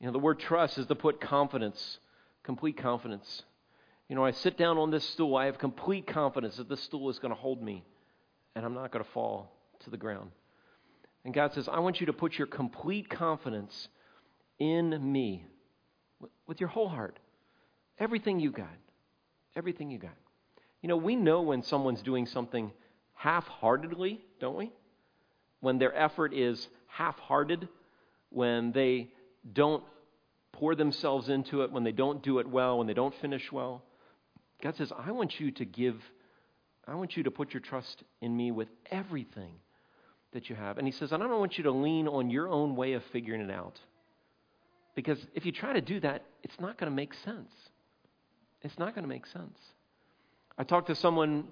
You 0.00 0.06
know, 0.06 0.12
the 0.12 0.18
word 0.18 0.40
trust 0.40 0.78
is 0.78 0.86
to 0.86 0.94
put 0.94 1.20
confidence, 1.20 1.98
complete 2.42 2.78
confidence. 2.78 3.42
You 4.08 4.16
know, 4.16 4.24
I 4.24 4.30
sit 4.30 4.56
down 4.56 4.78
on 4.78 4.90
this 4.90 5.04
stool, 5.10 5.36
I 5.36 5.46
have 5.46 5.58
complete 5.58 6.06
confidence 6.06 6.56
that 6.56 6.68
this 6.68 6.82
stool 6.82 7.10
is 7.10 7.18
going 7.18 7.34
to 7.34 7.40
hold 7.40 7.62
me 7.62 7.84
and 8.54 8.64
I'm 8.64 8.74
not 8.74 8.90
going 8.90 9.04
to 9.04 9.10
fall 9.10 9.52
to 9.80 9.90
the 9.90 9.96
ground. 9.96 10.30
And 11.26 11.34
God 11.34 11.52
says, 11.54 11.68
I 11.68 11.80
want 11.80 11.98
you 11.98 12.06
to 12.06 12.12
put 12.12 12.38
your 12.38 12.46
complete 12.46 13.10
confidence 13.10 13.88
in 14.60 15.12
me 15.12 15.44
with 16.46 16.60
your 16.60 16.68
whole 16.68 16.88
heart. 16.88 17.18
Everything 17.98 18.38
you 18.38 18.52
got. 18.52 18.76
Everything 19.56 19.90
you 19.90 19.98
got. 19.98 20.14
You 20.82 20.88
know, 20.88 20.96
we 20.96 21.16
know 21.16 21.42
when 21.42 21.64
someone's 21.64 22.00
doing 22.00 22.26
something 22.26 22.70
half 23.12 23.44
heartedly, 23.48 24.20
don't 24.38 24.56
we? 24.56 24.70
When 25.58 25.78
their 25.78 25.92
effort 25.96 26.32
is 26.32 26.68
half 26.86 27.18
hearted, 27.18 27.68
when 28.30 28.70
they 28.70 29.08
don't 29.52 29.82
pour 30.52 30.76
themselves 30.76 31.28
into 31.28 31.62
it, 31.62 31.72
when 31.72 31.82
they 31.82 31.90
don't 31.90 32.22
do 32.22 32.38
it 32.38 32.48
well, 32.48 32.78
when 32.78 32.86
they 32.86 32.94
don't 32.94 33.14
finish 33.16 33.50
well. 33.50 33.82
God 34.62 34.76
says, 34.76 34.92
I 34.96 35.10
want 35.10 35.40
you 35.40 35.50
to 35.50 35.64
give, 35.64 35.96
I 36.86 36.94
want 36.94 37.16
you 37.16 37.24
to 37.24 37.32
put 37.32 37.52
your 37.52 37.62
trust 37.62 38.04
in 38.20 38.36
me 38.36 38.52
with 38.52 38.68
everything 38.92 39.54
that 40.32 40.50
you 40.50 40.56
have. 40.56 40.78
And 40.78 40.86
He 40.86 40.92
says, 40.92 41.12
I 41.12 41.16
don't 41.16 41.30
want 41.30 41.58
you 41.58 41.64
to 41.64 41.70
lean 41.70 42.08
on 42.08 42.30
your 42.30 42.48
own 42.48 42.76
way 42.76 42.94
of 42.94 43.02
figuring 43.12 43.40
it 43.40 43.50
out. 43.50 43.78
Because 44.94 45.18
if 45.34 45.44
you 45.44 45.52
try 45.52 45.72
to 45.74 45.80
do 45.80 46.00
that, 46.00 46.24
it's 46.42 46.58
not 46.58 46.78
going 46.78 46.90
to 46.90 46.96
make 46.96 47.12
sense. 47.24 47.52
It's 48.62 48.78
not 48.78 48.94
going 48.94 49.04
to 49.04 49.08
make 49.08 49.26
sense. 49.26 49.58
I 50.58 50.64
talked 50.64 50.86
to 50.88 50.94
someone 50.94 51.44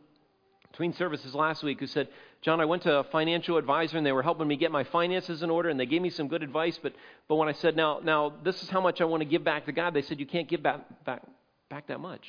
between 0.71 0.95
services 0.95 1.35
last 1.35 1.63
week 1.63 1.79
who 1.79 1.87
said, 1.87 2.09
John, 2.43 2.61
I 2.61 2.65
went 2.65 2.83
to 2.83 2.97
a 2.97 3.05
financial 3.05 3.59
advisor 3.59 3.97
and 3.97 4.05
they 4.05 4.13
were 4.13 4.23
helping 4.23 4.49
me 4.49 4.57
get 4.57 4.73
my 4.73 4.83
finances 4.83 5.43
in 5.43 5.51
order 5.51 5.69
and 5.69 5.79
they 5.79 5.87
gave 5.87 6.03
me 6.03 6.11
some 6.11 6.27
good 6.27 6.43
advice. 6.43 6.81
But, 6.83 6.95
but 7.29 7.37
when 7.37 7.49
I 7.49 7.53
said, 7.53 7.77
now, 7.77 8.01
now, 8.03 8.33
this 8.43 8.61
is 8.63 8.69
how 8.69 8.81
much 8.81 9.01
I 9.01 9.05
want 9.05 9.21
to 9.21 9.25
give 9.25 9.45
back 9.45 9.67
to 9.67 9.73
God, 9.73 9.95
they 9.95 10.03
said, 10.03 10.19
you 10.19 10.27
can't 10.27 10.49
give 10.49 10.63
back, 10.63 10.81
back, 11.05 11.23
back 11.69 11.87
that 11.87 12.01
much. 12.01 12.27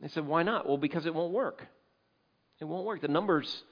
They 0.00 0.08
said, 0.08 0.26
why 0.26 0.42
not? 0.42 0.68
Well, 0.68 0.76
because 0.76 1.06
it 1.06 1.14
won't 1.14 1.32
work. 1.32 1.66
It 2.60 2.66
won't 2.66 2.84
work. 2.84 3.00
The 3.00 3.08
numbers 3.08 3.62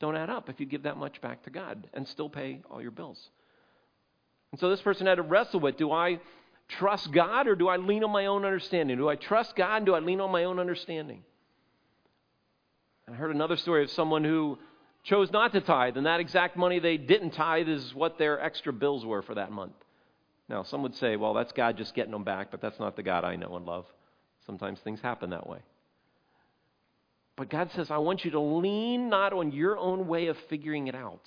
don't 0.00 0.16
add 0.16 0.30
up 0.30 0.48
if 0.48 0.58
you 0.58 0.66
give 0.66 0.82
that 0.84 0.96
much 0.96 1.20
back 1.20 1.44
to 1.44 1.50
God 1.50 1.88
and 1.94 2.08
still 2.08 2.28
pay 2.28 2.60
all 2.70 2.82
your 2.82 2.90
bills. 2.90 3.28
And 4.50 4.60
so 4.60 4.68
this 4.68 4.80
person 4.80 5.06
had 5.06 5.16
to 5.16 5.22
wrestle 5.22 5.60
with 5.60 5.76
do 5.76 5.92
I 5.92 6.18
trust 6.68 7.12
God 7.12 7.46
or 7.46 7.54
do 7.54 7.68
I 7.68 7.76
lean 7.76 8.02
on 8.02 8.10
my 8.10 8.26
own 8.26 8.44
understanding? 8.44 8.96
Do 8.96 9.08
I 9.08 9.16
trust 9.16 9.54
God 9.56 9.78
and 9.78 9.86
do 9.86 9.94
I 9.94 10.00
lean 10.00 10.20
on 10.20 10.30
my 10.30 10.44
own 10.44 10.58
understanding? 10.58 11.22
I 13.10 13.14
heard 13.14 13.34
another 13.34 13.56
story 13.56 13.82
of 13.82 13.90
someone 13.90 14.22
who 14.22 14.58
chose 15.02 15.32
not 15.32 15.52
to 15.52 15.60
tithe, 15.60 15.96
and 15.96 16.06
that 16.06 16.20
exact 16.20 16.56
money 16.56 16.78
they 16.78 16.96
didn't 16.96 17.30
tithe 17.30 17.68
is 17.68 17.94
what 17.94 18.18
their 18.18 18.40
extra 18.40 18.72
bills 18.72 19.04
were 19.04 19.22
for 19.22 19.34
that 19.34 19.50
month. 19.50 19.74
Now, 20.48 20.62
some 20.62 20.82
would 20.82 20.94
say, 20.96 21.16
well, 21.16 21.34
that's 21.34 21.52
God 21.52 21.76
just 21.76 21.94
getting 21.94 22.12
them 22.12 22.24
back, 22.24 22.50
but 22.50 22.60
that's 22.60 22.78
not 22.78 22.96
the 22.96 23.02
God 23.02 23.24
I 23.24 23.36
know 23.36 23.56
and 23.56 23.66
love. 23.66 23.86
Sometimes 24.46 24.78
things 24.80 25.00
happen 25.00 25.30
that 25.30 25.48
way. 25.48 25.58
But 27.40 27.48
God 27.48 27.70
says, 27.74 27.90
I 27.90 27.96
want 27.96 28.22
you 28.22 28.32
to 28.32 28.38
lean 28.38 29.08
not 29.08 29.32
on 29.32 29.50
your 29.50 29.78
own 29.78 30.06
way 30.06 30.26
of 30.26 30.36
figuring 30.50 30.88
it 30.88 30.94
out, 30.94 31.26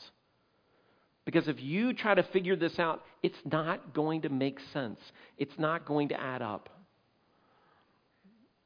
Because 1.26 1.48
if 1.48 1.60
you 1.60 1.92
try 1.94 2.14
to 2.14 2.22
figure 2.22 2.56
this 2.56 2.78
out, 2.78 3.02
it's 3.24 3.40
not 3.46 3.96
going 3.96 4.22
to 4.22 4.30
make 4.30 4.60
sense. 4.74 5.00
It's 5.40 5.58
not 5.58 5.86
going 5.86 6.10
to 6.10 6.22
add 6.22 6.44
up. 6.44 6.70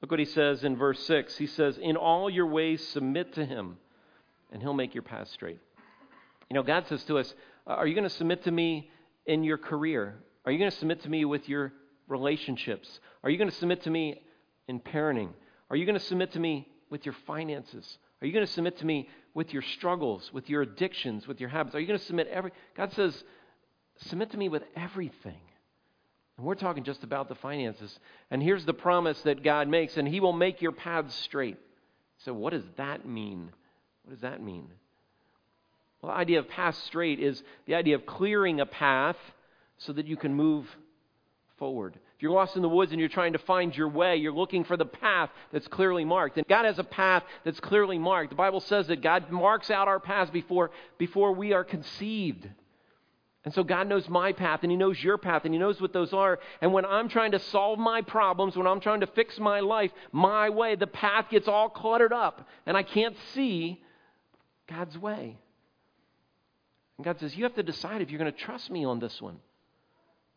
Look 0.02 0.12
what 0.12 0.20
he 0.20 0.26
says 0.26 0.66
in 0.66 0.76
verse 0.76 1.00
6. 1.06 1.38
He 1.38 1.48
says, 1.48 1.78
In 1.78 1.96
all 1.96 2.30
your 2.30 2.48
ways 2.48 2.86
submit 2.86 3.36
to 3.36 3.46
him, 3.46 3.78
and 4.52 4.62
he'll 4.62 4.74
make 4.74 4.94
your 4.94 5.04
path 5.04 5.30
straight. 5.30 5.62
You 6.50 6.56
know, 6.56 6.64
God 6.64 6.86
says 6.88 7.06
to 7.06 7.18
us, 7.18 7.34
Are 7.66 7.88
you 7.88 7.94
going 7.94 8.04
to 8.04 8.10
submit 8.10 8.44
to 8.44 8.52
me 8.52 8.92
in 9.26 9.46
your 9.46 9.58
career? 9.58 10.18
Are 10.46 10.52
you 10.52 10.58
going 10.58 10.70
to 10.72 10.78
submit 10.78 11.02
to 11.04 11.10
me 11.10 11.24
with 11.24 11.48
your 11.48 11.72
relationships? 12.10 13.00
Are 13.24 13.30
you 13.30 13.38
going 13.38 13.50
to 13.50 13.56
submit 13.56 13.84
to 13.84 13.90
me 13.90 14.22
in 14.68 14.82
parenting? 14.82 15.30
Are 15.70 15.78
you 15.78 15.86
going 15.86 15.98
to 15.98 16.06
submit 16.06 16.34
to 16.34 16.42
me 16.42 16.68
with 16.90 17.06
your 17.06 17.16
finances? 17.26 17.98
Are 18.22 18.28
you 18.28 18.34
going 18.34 18.46
to 18.46 18.52
submit 18.52 18.80
to 18.80 18.86
me 18.86 19.10
with 19.34 19.54
your 19.54 19.62
struggles, 19.62 20.32
with 20.34 20.50
your 20.50 20.62
addictions, 20.64 21.28
with 21.28 21.40
your 21.40 21.50
habits? 21.50 21.76
Are 21.76 21.80
you 21.80 21.88
going 21.88 22.00
to 22.00 22.06
submit 22.06 22.28
every 22.28 22.52
God 22.76 22.92
says, 22.94 23.24
submit 24.08 24.32
to 24.32 24.38
me 24.38 24.50
with 24.50 24.64
everything. 24.76 25.40
And 26.38 26.46
we're 26.46 26.56
talking 26.56 26.84
just 26.84 27.04
about 27.04 27.30
the 27.30 27.36
finances. 27.36 27.98
And 28.30 28.42
here's 28.42 28.66
the 28.66 28.74
promise 28.74 29.20
that 29.22 29.44
God 29.44 29.68
makes, 29.68 29.98
and 29.98 30.08
He 30.08 30.20
will 30.20 30.34
make 30.34 30.62
your 30.62 30.72
paths 30.72 31.16
straight. 31.16 31.58
So, 32.26 32.34
what 32.34 32.54
does 32.54 32.64
that 32.78 33.08
mean? 33.08 33.52
What 34.04 34.14
does 34.14 34.22
that 34.22 34.42
mean? 34.42 34.68
Well, 36.02 36.12
the 36.12 36.18
idea 36.18 36.40
of 36.40 36.48
path 36.48 36.76
straight 36.86 37.20
is 37.20 37.42
the 37.66 37.76
idea 37.76 37.96
of 37.96 38.06
clearing 38.06 38.60
a 38.60 38.66
path 38.66 39.18
so 39.80 39.94
that 39.94 40.06
you 40.06 40.16
can 40.16 40.34
move 40.34 40.68
forward. 41.58 42.00
If 42.18 42.24
you're 42.24 42.32
lost 42.32 42.56
in 42.56 42.64
the 42.64 42.70
woods 42.70 42.92
and 42.92 43.00
you're 43.00 43.10
trying 43.10 43.34
to 43.34 43.40
find 43.40 43.78
your 43.78 43.90
way, 43.90 44.16
you're 44.16 44.34
looking 44.34 44.64
for 44.64 44.76
the 44.76 44.88
path 44.88 45.30
that's 45.52 45.68
clearly 45.68 46.04
marked. 46.04 46.38
And 46.38 46.48
God 46.48 46.66
has 46.66 46.80
a 46.80 46.84
path 46.84 47.22
that's 47.46 47.60
clearly 47.60 48.00
marked. 48.00 48.32
The 48.32 48.36
Bible 48.36 48.60
says 48.60 48.88
that 48.88 49.04
God 49.04 49.30
marks 49.30 49.70
out 49.70 49.88
our 49.88 50.00
paths 50.00 50.32
before, 50.32 50.72
before 50.98 51.34
we 51.34 51.54
are 51.54 51.64
conceived. 51.64 52.50
And 53.46 53.54
so 53.54 53.64
God 53.64 53.88
knows 53.88 54.10
my 54.10 54.32
path 54.32 54.62
and 54.64 54.72
He 54.72 54.78
knows 54.78 55.02
your 55.02 55.20
path 55.20 55.46
and 55.46 55.54
He 55.54 55.60
knows 55.60 55.80
what 55.80 55.94
those 55.94 56.12
are. 56.12 56.40
And 56.60 56.74
when 56.74 56.86
I'm 56.86 57.08
trying 57.08 57.34
to 57.34 57.40
solve 57.40 57.78
my 57.78 58.02
problems, 58.02 58.58
when 58.58 58.66
I'm 58.66 58.80
trying 58.80 59.02
to 59.02 59.08
fix 59.08 59.38
my 59.38 59.60
life 59.60 59.92
my 60.12 60.50
way, 60.50 60.76
the 60.76 60.88
path 60.88 61.30
gets 61.30 61.48
all 61.48 61.70
cluttered 61.70 62.14
up 62.14 62.48
and 62.66 62.76
I 62.76 62.82
can't 62.82 63.16
see 63.36 63.80
God's 64.68 64.98
way. 64.98 65.38
And 66.98 67.06
God 67.06 67.20
says, 67.20 67.38
You 67.38 67.44
have 67.44 67.54
to 67.56 67.64
decide 67.64 68.02
if 68.02 68.10
you're 68.10 68.20
going 68.20 68.34
to 68.34 68.40
trust 68.40 68.72
me 68.72 68.86
on 68.86 69.00
this 69.00 69.22
one. 69.22 69.38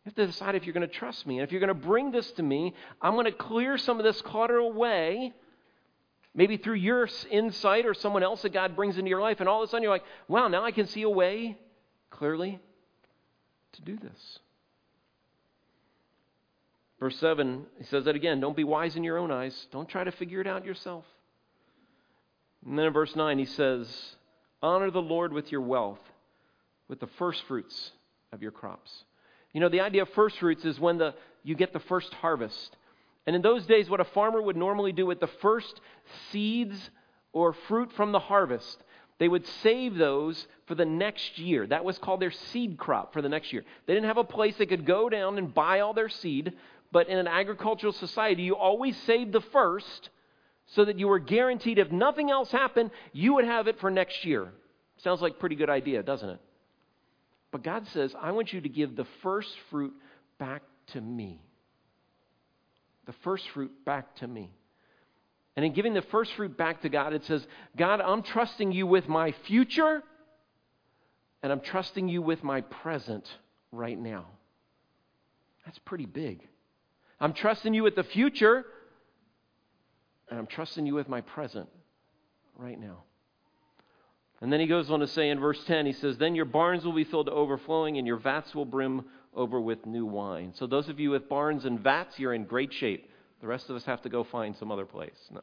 You 0.04 0.08
have 0.08 0.14
to 0.14 0.26
decide 0.26 0.54
if 0.54 0.64
you're 0.64 0.72
going 0.72 0.88
to 0.88 0.94
trust 0.94 1.26
me. 1.26 1.38
And 1.38 1.44
if 1.46 1.52
you're 1.52 1.60
going 1.60 1.68
to 1.68 1.74
bring 1.74 2.10
this 2.10 2.30
to 2.32 2.42
me, 2.42 2.74
I'm 3.02 3.14
going 3.14 3.26
to 3.26 3.32
clear 3.32 3.76
some 3.76 3.98
of 3.98 4.04
this 4.04 4.20
clutter 4.22 4.56
away, 4.56 5.34
maybe 6.34 6.56
through 6.56 6.76
your 6.76 7.06
insight 7.30 7.84
or 7.84 7.92
someone 7.92 8.22
else 8.22 8.42
that 8.42 8.52
God 8.52 8.74
brings 8.74 8.96
into 8.96 9.10
your 9.10 9.20
life. 9.20 9.40
And 9.40 9.48
all 9.48 9.62
of 9.62 9.68
a 9.68 9.70
sudden 9.70 9.82
you're 9.82 9.92
like, 9.92 10.04
wow, 10.26 10.48
now 10.48 10.64
I 10.64 10.70
can 10.70 10.86
see 10.86 11.02
a 11.02 11.10
way 11.10 11.58
clearly 12.10 12.58
to 13.72 13.82
do 13.82 13.96
this. 13.96 14.38
Verse 16.98 17.18
7, 17.18 17.64
he 17.78 17.84
says 17.84 18.04
that 18.04 18.14
again 18.14 18.40
don't 18.40 18.56
be 18.56 18.64
wise 18.64 18.94
in 18.94 19.04
your 19.04 19.16
own 19.16 19.30
eyes, 19.30 19.66
don't 19.72 19.88
try 19.88 20.04
to 20.04 20.12
figure 20.12 20.40
it 20.40 20.46
out 20.46 20.66
yourself. 20.66 21.04
And 22.66 22.78
then 22.78 22.86
in 22.86 22.92
verse 22.92 23.16
9, 23.16 23.38
he 23.38 23.46
says, 23.46 24.16
Honor 24.62 24.90
the 24.90 25.00
Lord 25.00 25.32
with 25.32 25.50
your 25.50 25.62
wealth, 25.62 26.00
with 26.88 27.00
the 27.00 27.08
first 27.18 27.42
fruits 27.48 27.92
of 28.32 28.42
your 28.42 28.50
crops. 28.50 29.04
You 29.52 29.60
know, 29.60 29.68
the 29.68 29.80
idea 29.80 30.02
of 30.02 30.08
first 30.10 30.38
fruits 30.38 30.64
is 30.64 30.78
when 30.78 30.98
the, 30.98 31.14
you 31.42 31.54
get 31.54 31.72
the 31.72 31.80
first 31.80 32.12
harvest. 32.14 32.76
And 33.26 33.36
in 33.36 33.42
those 33.42 33.66
days, 33.66 33.90
what 33.90 34.00
a 34.00 34.04
farmer 34.04 34.40
would 34.40 34.56
normally 34.56 34.92
do 34.92 35.06
with 35.06 35.20
the 35.20 35.26
first 35.26 35.80
seeds 36.30 36.90
or 37.32 37.52
fruit 37.68 37.92
from 37.92 38.12
the 38.12 38.18
harvest, 38.18 38.82
they 39.18 39.28
would 39.28 39.46
save 39.62 39.96
those 39.96 40.46
for 40.66 40.74
the 40.74 40.84
next 40.84 41.38
year. 41.38 41.66
That 41.66 41.84
was 41.84 41.98
called 41.98 42.20
their 42.20 42.30
seed 42.30 42.78
crop 42.78 43.12
for 43.12 43.20
the 43.20 43.28
next 43.28 43.52
year. 43.52 43.64
They 43.86 43.94
didn't 43.94 44.06
have 44.06 44.16
a 44.16 44.24
place 44.24 44.56
they 44.56 44.66
could 44.66 44.86
go 44.86 45.08
down 45.08 45.36
and 45.36 45.52
buy 45.52 45.80
all 45.80 45.92
their 45.92 46.08
seed, 46.08 46.54
but 46.90 47.08
in 47.08 47.18
an 47.18 47.28
agricultural 47.28 47.92
society, 47.92 48.42
you 48.42 48.56
always 48.56 48.96
saved 49.02 49.32
the 49.32 49.42
first 49.52 50.08
so 50.66 50.84
that 50.84 50.98
you 50.98 51.08
were 51.08 51.18
guaranteed 51.18 51.78
if 51.78 51.90
nothing 51.92 52.30
else 52.30 52.50
happened, 52.50 52.90
you 53.12 53.34
would 53.34 53.44
have 53.44 53.66
it 53.66 53.78
for 53.80 53.90
next 53.90 54.24
year. 54.24 54.48
Sounds 54.98 55.20
like 55.20 55.32
a 55.32 55.36
pretty 55.36 55.56
good 55.56 55.70
idea, 55.70 56.02
doesn't 56.02 56.30
it? 56.30 56.40
But 57.52 57.62
God 57.62 57.86
says, 57.88 58.14
I 58.20 58.32
want 58.32 58.52
you 58.52 58.60
to 58.60 58.68
give 58.68 58.96
the 58.96 59.06
first 59.22 59.50
fruit 59.70 59.92
back 60.38 60.62
to 60.88 61.00
me. 61.00 61.42
The 63.06 63.14
first 63.24 63.44
fruit 63.54 63.72
back 63.84 64.14
to 64.16 64.28
me. 64.28 64.52
And 65.56 65.64
in 65.64 65.72
giving 65.72 65.94
the 65.94 66.02
first 66.02 66.32
fruit 66.34 66.56
back 66.56 66.82
to 66.82 66.88
God, 66.88 67.12
it 67.12 67.24
says, 67.24 67.44
God, 67.76 68.00
I'm 68.00 68.22
trusting 68.22 68.72
you 68.72 68.86
with 68.86 69.08
my 69.08 69.34
future, 69.46 70.02
and 71.42 71.50
I'm 71.50 71.60
trusting 71.60 72.08
you 72.08 72.22
with 72.22 72.44
my 72.44 72.60
present 72.60 73.28
right 73.72 73.98
now. 73.98 74.26
That's 75.66 75.78
pretty 75.80 76.06
big. 76.06 76.46
I'm 77.18 77.32
trusting 77.32 77.74
you 77.74 77.82
with 77.82 77.96
the 77.96 78.04
future, 78.04 78.64
and 80.30 80.38
I'm 80.38 80.46
trusting 80.46 80.86
you 80.86 80.94
with 80.94 81.08
my 81.08 81.20
present 81.20 81.68
right 82.56 82.80
now. 82.80 83.02
And 84.40 84.52
then 84.52 84.60
he 84.60 84.66
goes 84.66 84.90
on 84.90 85.00
to 85.00 85.06
say 85.06 85.28
in 85.28 85.38
verse 85.38 85.62
10, 85.66 85.86
he 85.86 85.92
says, 85.92 86.16
Then 86.16 86.34
your 86.34 86.46
barns 86.46 86.84
will 86.84 86.94
be 86.94 87.04
filled 87.04 87.26
to 87.26 87.32
overflowing, 87.32 87.98
and 87.98 88.06
your 88.06 88.16
vats 88.16 88.54
will 88.54 88.64
brim 88.64 89.04
over 89.34 89.60
with 89.60 89.84
new 89.86 90.06
wine. 90.06 90.52
So, 90.54 90.66
those 90.66 90.88
of 90.88 90.98
you 90.98 91.10
with 91.10 91.28
barns 91.28 91.64
and 91.64 91.78
vats, 91.78 92.18
you're 92.18 92.34
in 92.34 92.44
great 92.44 92.72
shape. 92.72 93.08
The 93.40 93.46
rest 93.46 93.70
of 93.70 93.76
us 93.76 93.84
have 93.84 94.02
to 94.02 94.08
go 94.08 94.24
find 94.24 94.56
some 94.56 94.72
other 94.72 94.86
place. 94.86 95.16
No, 95.30 95.42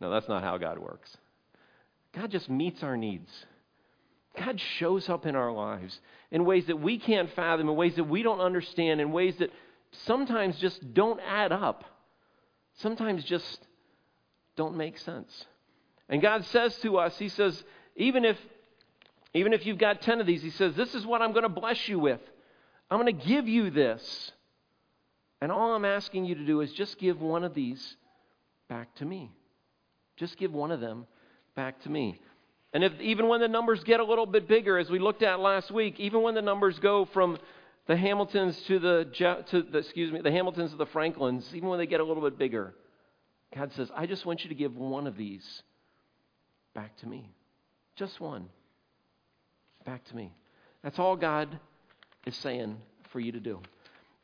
no, 0.00 0.10
that's 0.10 0.28
not 0.28 0.42
how 0.42 0.58
God 0.58 0.78
works. 0.78 1.16
God 2.12 2.30
just 2.30 2.50
meets 2.50 2.82
our 2.82 2.96
needs. 2.96 3.30
God 4.36 4.60
shows 4.78 5.08
up 5.08 5.26
in 5.26 5.34
our 5.34 5.52
lives 5.52 5.98
in 6.30 6.44
ways 6.44 6.66
that 6.66 6.80
we 6.80 6.98
can't 6.98 7.30
fathom, 7.34 7.68
in 7.68 7.76
ways 7.76 7.96
that 7.96 8.04
we 8.04 8.22
don't 8.22 8.40
understand, 8.40 9.00
in 9.00 9.10
ways 9.10 9.36
that 9.38 9.50
sometimes 10.04 10.58
just 10.58 10.94
don't 10.94 11.20
add 11.20 11.52
up, 11.52 11.84
sometimes 12.74 13.24
just 13.24 13.60
don't 14.56 14.76
make 14.76 14.98
sense. 14.98 15.46
And 16.08 16.22
God 16.22 16.44
says 16.46 16.76
to 16.78 16.98
us, 16.98 17.18
He 17.18 17.28
says, 17.28 17.62
even 17.98 18.24
if, 18.24 18.38
even 19.34 19.52
if 19.52 19.66
you've 19.66 19.78
got 19.78 20.00
10 20.00 20.20
of 20.20 20.26
these, 20.26 20.42
he 20.42 20.50
says, 20.50 20.74
This 20.74 20.94
is 20.94 21.04
what 21.04 21.20
I'm 21.20 21.32
going 21.32 21.42
to 21.42 21.50
bless 21.50 21.88
you 21.88 21.98
with. 21.98 22.20
I'm 22.90 22.98
going 22.98 23.18
to 23.18 23.26
give 23.26 23.46
you 23.46 23.70
this. 23.70 24.32
And 25.40 25.52
all 25.52 25.74
I'm 25.74 25.84
asking 25.84 26.24
you 26.24 26.34
to 26.36 26.44
do 26.44 26.62
is 26.62 26.72
just 26.72 26.98
give 26.98 27.20
one 27.20 27.44
of 27.44 27.54
these 27.54 27.96
back 28.68 28.94
to 28.96 29.04
me. 29.04 29.30
Just 30.16 30.36
give 30.36 30.52
one 30.52 30.72
of 30.72 30.80
them 30.80 31.06
back 31.54 31.80
to 31.82 31.90
me. 31.90 32.20
And 32.72 32.82
if 32.82 32.92
even 33.00 33.28
when 33.28 33.40
the 33.40 33.48
numbers 33.48 33.82
get 33.84 34.00
a 34.00 34.04
little 34.04 34.26
bit 34.26 34.48
bigger, 34.48 34.78
as 34.78 34.90
we 34.90 34.98
looked 34.98 35.22
at 35.22 35.40
last 35.40 35.70
week, 35.70 36.00
even 36.00 36.22
when 36.22 36.34
the 36.34 36.42
numbers 36.42 36.78
go 36.78 37.04
from 37.06 37.38
the 37.86 37.96
Hamiltons 37.96 38.60
to 38.66 38.78
the, 38.78 39.44
to 39.50 39.62
the 39.62 39.78
excuse 39.78 40.12
me, 40.12 40.20
the 40.20 40.30
Hamiltons 40.30 40.72
to 40.72 40.76
the 40.76 40.86
Franklins, 40.86 41.48
even 41.54 41.68
when 41.68 41.78
they 41.78 41.86
get 41.86 42.00
a 42.00 42.04
little 42.04 42.22
bit 42.22 42.38
bigger, 42.38 42.74
God 43.54 43.72
says, 43.74 43.90
I 43.94 44.06
just 44.06 44.26
want 44.26 44.42
you 44.42 44.48
to 44.50 44.54
give 44.54 44.76
one 44.76 45.06
of 45.06 45.16
these 45.16 45.62
back 46.74 46.96
to 46.98 47.06
me. 47.06 47.30
Just 47.98 48.20
one. 48.20 48.48
Back 49.84 50.04
to 50.04 50.16
me. 50.16 50.32
That's 50.84 51.00
all 51.00 51.16
God 51.16 51.58
is 52.26 52.36
saying 52.36 52.76
for 53.10 53.18
you 53.18 53.32
to 53.32 53.40
do. 53.40 53.60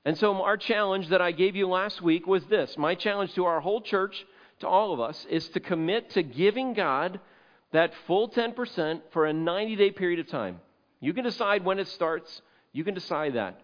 And 0.05 0.17
so, 0.17 0.43
our 0.43 0.57
challenge 0.57 1.09
that 1.09 1.21
I 1.21 1.33
gave 1.33 1.57
you 1.57 1.67
last 1.67 2.01
week 2.01 2.25
was 2.25 2.45
this 2.45 2.77
my 2.79 2.95
challenge 2.95 3.35
to 3.35 3.47
our 3.47 3.61
whole 3.61 3.81
church, 3.81 4.25
to 4.61 4.69
all 4.69 4.93
of 4.93 5.01
us, 5.01 5.27
is 5.29 5.49
to 5.49 5.61
commit 5.61 6.11
to 6.11 6.23
giving 6.23 6.75
God 6.75 7.19
that 7.73 7.93
full 8.07 8.29
10% 8.29 9.01
for 9.13 9.27
a 9.27 9.33
90 9.33 9.75
day 9.75 9.91
period 9.91 10.21
of 10.21 10.29
time. 10.29 10.61
You 11.01 11.13
can 11.13 11.25
decide 11.25 11.65
when 11.65 11.81
it 11.81 11.89
starts, 11.89 12.43
you 12.73 12.85
can 12.85 12.95
decide 12.95 13.35
that. 13.35 13.61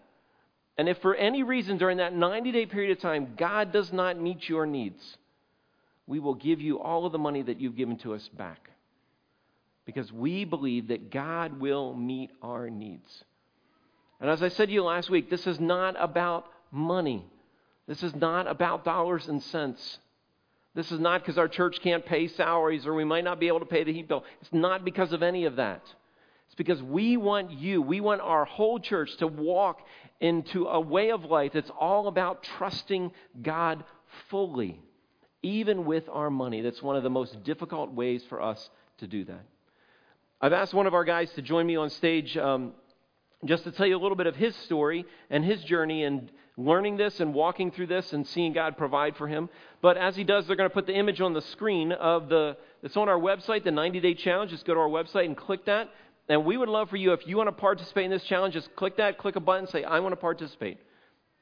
And 0.77 0.89
if 0.89 0.97
for 0.97 1.15
any 1.15 1.43
reason 1.43 1.77
during 1.77 1.97
that 1.97 2.13
90 2.13 2.51
day 2.51 2.65
period 2.65 2.91
of 2.91 2.99
time 2.99 3.35
God 3.37 3.71
does 3.71 3.93
not 3.93 4.19
meet 4.19 4.49
your 4.49 4.65
needs, 4.65 5.17
we 6.05 6.19
will 6.19 6.35
give 6.35 6.59
you 6.59 6.81
all 6.81 7.05
of 7.05 7.13
the 7.13 7.17
money 7.17 7.43
that 7.43 7.61
you've 7.61 7.77
given 7.77 7.97
to 7.99 8.13
us 8.13 8.27
back 8.37 8.71
because 9.85 10.11
we 10.11 10.45
believe 10.45 10.89
that 10.89 11.11
God 11.11 11.59
will 11.59 11.93
meet 11.93 12.31
our 12.41 12.69
needs. 12.69 13.23
And 14.19 14.29
as 14.29 14.43
I 14.43 14.49
said 14.49 14.67
to 14.67 14.73
you 14.73 14.83
last 14.83 15.09
week, 15.09 15.29
this 15.29 15.47
is 15.47 15.59
not 15.59 15.95
about 15.97 16.45
money. 16.71 17.25
This 17.87 18.03
is 18.03 18.15
not 18.15 18.47
about 18.47 18.85
dollars 18.85 19.27
and 19.27 19.41
cents. 19.43 19.99
This 20.73 20.91
is 20.91 20.99
not 20.99 21.21
because 21.21 21.37
our 21.37 21.47
church 21.47 21.81
can't 21.81 22.05
pay 22.05 22.27
salaries 22.27 22.85
or 22.85 22.93
we 22.93 23.03
might 23.03 23.23
not 23.23 23.39
be 23.39 23.47
able 23.47 23.59
to 23.59 23.65
pay 23.65 23.83
the 23.83 23.91
heat 23.91 24.07
bill. 24.07 24.23
It's 24.41 24.53
not 24.53 24.85
because 24.85 25.11
of 25.11 25.23
any 25.23 25.45
of 25.45 25.57
that. 25.57 25.81
It's 26.45 26.55
because 26.55 26.81
we 26.83 27.17
want 27.17 27.51
you, 27.51 27.81
we 27.81 27.99
want 27.99 28.21
our 28.21 28.45
whole 28.45 28.79
church 28.79 29.15
to 29.17 29.27
walk 29.27 29.79
into 30.19 30.67
a 30.67 30.79
way 30.79 31.11
of 31.11 31.25
life 31.25 31.53
that's 31.53 31.71
all 31.79 32.07
about 32.07 32.43
trusting 32.57 33.11
God 33.41 33.83
fully, 34.29 34.79
even 35.41 35.85
with 35.85 36.07
our 36.09 36.29
money. 36.29 36.61
That's 36.61 36.81
one 36.81 36.95
of 36.95 37.03
the 37.03 37.09
most 37.09 37.43
difficult 37.43 37.91
ways 37.91 38.23
for 38.29 38.41
us 38.41 38.69
to 38.99 39.07
do 39.07 39.25
that. 39.25 39.45
I've 40.43 40.53
asked 40.53 40.73
one 40.73 40.87
of 40.87 40.95
our 40.95 41.03
guys 41.03 41.29
to 41.33 41.43
join 41.43 41.67
me 41.67 41.75
on 41.75 41.91
stage 41.91 42.35
um, 42.35 42.73
just 43.45 43.63
to 43.65 43.71
tell 43.71 43.85
you 43.85 43.95
a 43.95 44.01
little 44.01 44.17
bit 44.17 44.25
of 44.25 44.35
his 44.35 44.55
story 44.55 45.05
and 45.29 45.45
his 45.45 45.63
journey 45.63 46.03
and 46.03 46.31
learning 46.57 46.97
this 46.97 47.19
and 47.19 47.31
walking 47.31 47.69
through 47.69 47.85
this 47.85 48.11
and 48.11 48.25
seeing 48.25 48.51
God 48.51 48.75
provide 48.75 49.15
for 49.17 49.27
him. 49.27 49.49
But 49.83 49.97
as 49.97 50.15
he 50.15 50.23
does, 50.23 50.47
they're 50.47 50.55
going 50.55 50.67
to 50.67 50.73
put 50.73 50.87
the 50.87 50.95
image 50.95 51.21
on 51.21 51.33
the 51.33 51.43
screen 51.43 51.91
of 51.91 52.27
the, 52.27 52.57
it's 52.81 52.97
on 52.97 53.07
our 53.07 53.19
website, 53.19 53.63
the 53.63 53.69
90 53.69 53.99
day 53.99 54.15
challenge. 54.15 54.49
Just 54.49 54.65
go 54.65 54.73
to 54.73 54.79
our 54.79 54.89
website 54.89 55.25
and 55.25 55.37
click 55.37 55.65
that. 55.65 55.91
And 56.27 56.43
we 56.43 56.57
would 56.57 56.69
love 56.69 56.89
for 56.89 56.97
you, 56.97 57.13
if 57.13 57.27
you 57.27 57.37
want 57.37 57.47
to 57.47 57.53
participate 57.53 58.05
in 58.05 58.11
this 58.11 58.23
challenge, 58.23 58.55
just 58.55 58.75
click 58.75 58.97
that, 58.97 59.19
click 59.19 59.35
a 59.35 59.39
button, 59.39 59.67
say, 59.67 59.83
I 59.83 59.99
want 59.99 60.13
to 60.13 60.17
participate. 60.17 60.79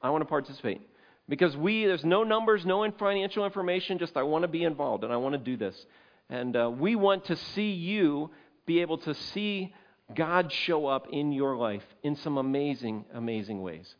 I 0.01 0.09
want 0.09 0.23
to 0.23 0.27
participate. 0.27 0.81
Because 1.29 1.55
we, 1.55 1.85
there's 1.85 2.03
no 2.03 2.23
numbers, 2.23 2.65
no 2.65 2.89
financial 2.99 3.45
information, 3.45 3.97
just 3.97 4.17
I 4.17 4.23
want 4.23 4.41
to 4.41 4.49
be 4.49 4.65
involved 4.65 5.05
and 5.05 5.13
I 5.13 5.17
want 5.17 5.35
to 5.35 5.39
do 5.39 5.55
this. 5.55 5.85
And 6.29 6.55
uh, 6.57 6.69
we 6.69 6.97
want 6.97 7.25
to 7.25 7.37
see 7.37 7.71
you 7.71 8.29
be 8.69 8.81
able 8.81 8.99
to 8.99 9.15
see 9.15 9.73
God 10.13 10.51
show 10.51 10.85
up 10.85 11.07
in 11.11 11.31
your 11.31 11.57
life 11.57 11.83
in 12.03 12.15
some 12.15 12.37
amazing, 12.37 13.03
amazing 13.15 13.63
ways. 13.63 13.95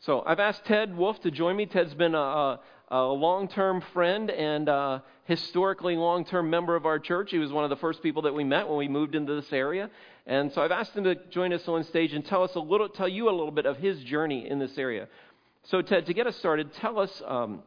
So 0.00 0.22
I've 0.24 0.40
asked 0.40 0.64
Ted 0.64 0.96
Wolf 0.96 1.20
to 1.20 1.30
join 1.30 1.56
me. 1.56 1.66
Ted's 1.66 1.92
been 1.92 2.14
a, 2.14 2.58
a, 2.88 3.02
long 3.02 3.48
term 3.48 3.82
friend 3.92 4.30
and 4.30 4.66
a 4.70 5.04
historically 5.26 5.96
long 5.96 6.24
term 6.24 6.48
member 6.48 6.74
of 6.74 6.86
our 6.86 6.98
church. 6.98 7.32
He 7.32 7.38
was 7.38 7.52
one 7.52 7.64
of 7.64 7.70
the 7.70 7.76
first 7.76 8.02
people 8.02 8.22
that 8.22 8.32
we 8.32 8.44
met 8.44 8.66
when 8.66 8.78
we 8.78 8.88
moved 8.88 9.14
into 9.14 9.34
this 9.38 9.52
area. 9.52 9.90
And 10.26 10.50
so 10.54 10.62
I've 10.62 10.72
asked 10.72 10.96
him 10.96 11.04
to 11.04 11.16
join 11.28 11.52
us 11.52 11.68
on 11.68 11.84
stage 11.84 12.14
and 12.14 12.24
tell 12.24 12.42
us 12.42 12.54
a 12.54 12.60
little, 12.60 12.88
tell 12.88 13.08
you 13.08 13.28
a 13.28 13.34
little 13.38 13.50
bit 13.50 13.66
of 13.66 13.76
his 13.76 14.02
journey 14.04 14.48
in 14.48 14.58
this 14.58 14.78
area. 14.78 15.06
So 15.64 15.82
Ted, 15.82 16.06
to 16.06 16.14
get 16.14 16.26
us 16.26 16.36
started, 16.36 16.72
tell 16.72 16.98
us 16.98 17.22
um, 17.26 17.62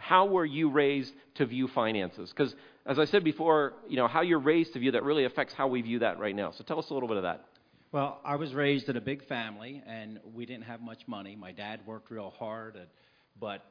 how 0.00 0.26
were 0.26 0.44
you 0.44 0.70
raised 0.70 1.12
to 1.36 1.46
view 1.46 1.68
finances? 1.68 2.30
Because 2.30 2.54
as 2.86 2.98
I 2.98 3.04
said 3.04 3.22
before, 3.22 3.74
you 3.88 3.96
know 3.96 4.08
how 4.08 4.22
you're 4.22 4.40
raised 4.40 4.72
to 4.72 4.78
view 4.78 4.92
that 4.92 5.04
really 5.04 5.24
affects 5.24 5.54
how 5.54 5.68
we 5.68 5.82
view 5.82 6.00
that 6.00 6.18
right 6.18 6.34
now. 6.34 6.52
So 6.52 6.64
tell 6.64 6.78
us 6.78 6.90
a 6.90 6.94
little 6.94 7.08
bit 7.08 7.18
of 7.18 7.22
that. 7.24 7.44
Well, 7.92 8.20
I 8.24 8.36
was 8.36 8.54
raised 8.54 8.88
in 8.88 8.96
a 8.96 9.00
big 9.00 9.26
family, 9.26 9.82
and 9.86 10.20
we 10.34 10.46
didn't 10.46 10.64
have 10.64 10.80
much 10.80 11.00
money. 11.06 11.36
My 11.36 11.52
dad 11.52 11.80
worked 11.86 12.10
real 12.10 12.32
hard, 12.38 12.78
but 13.38 13.64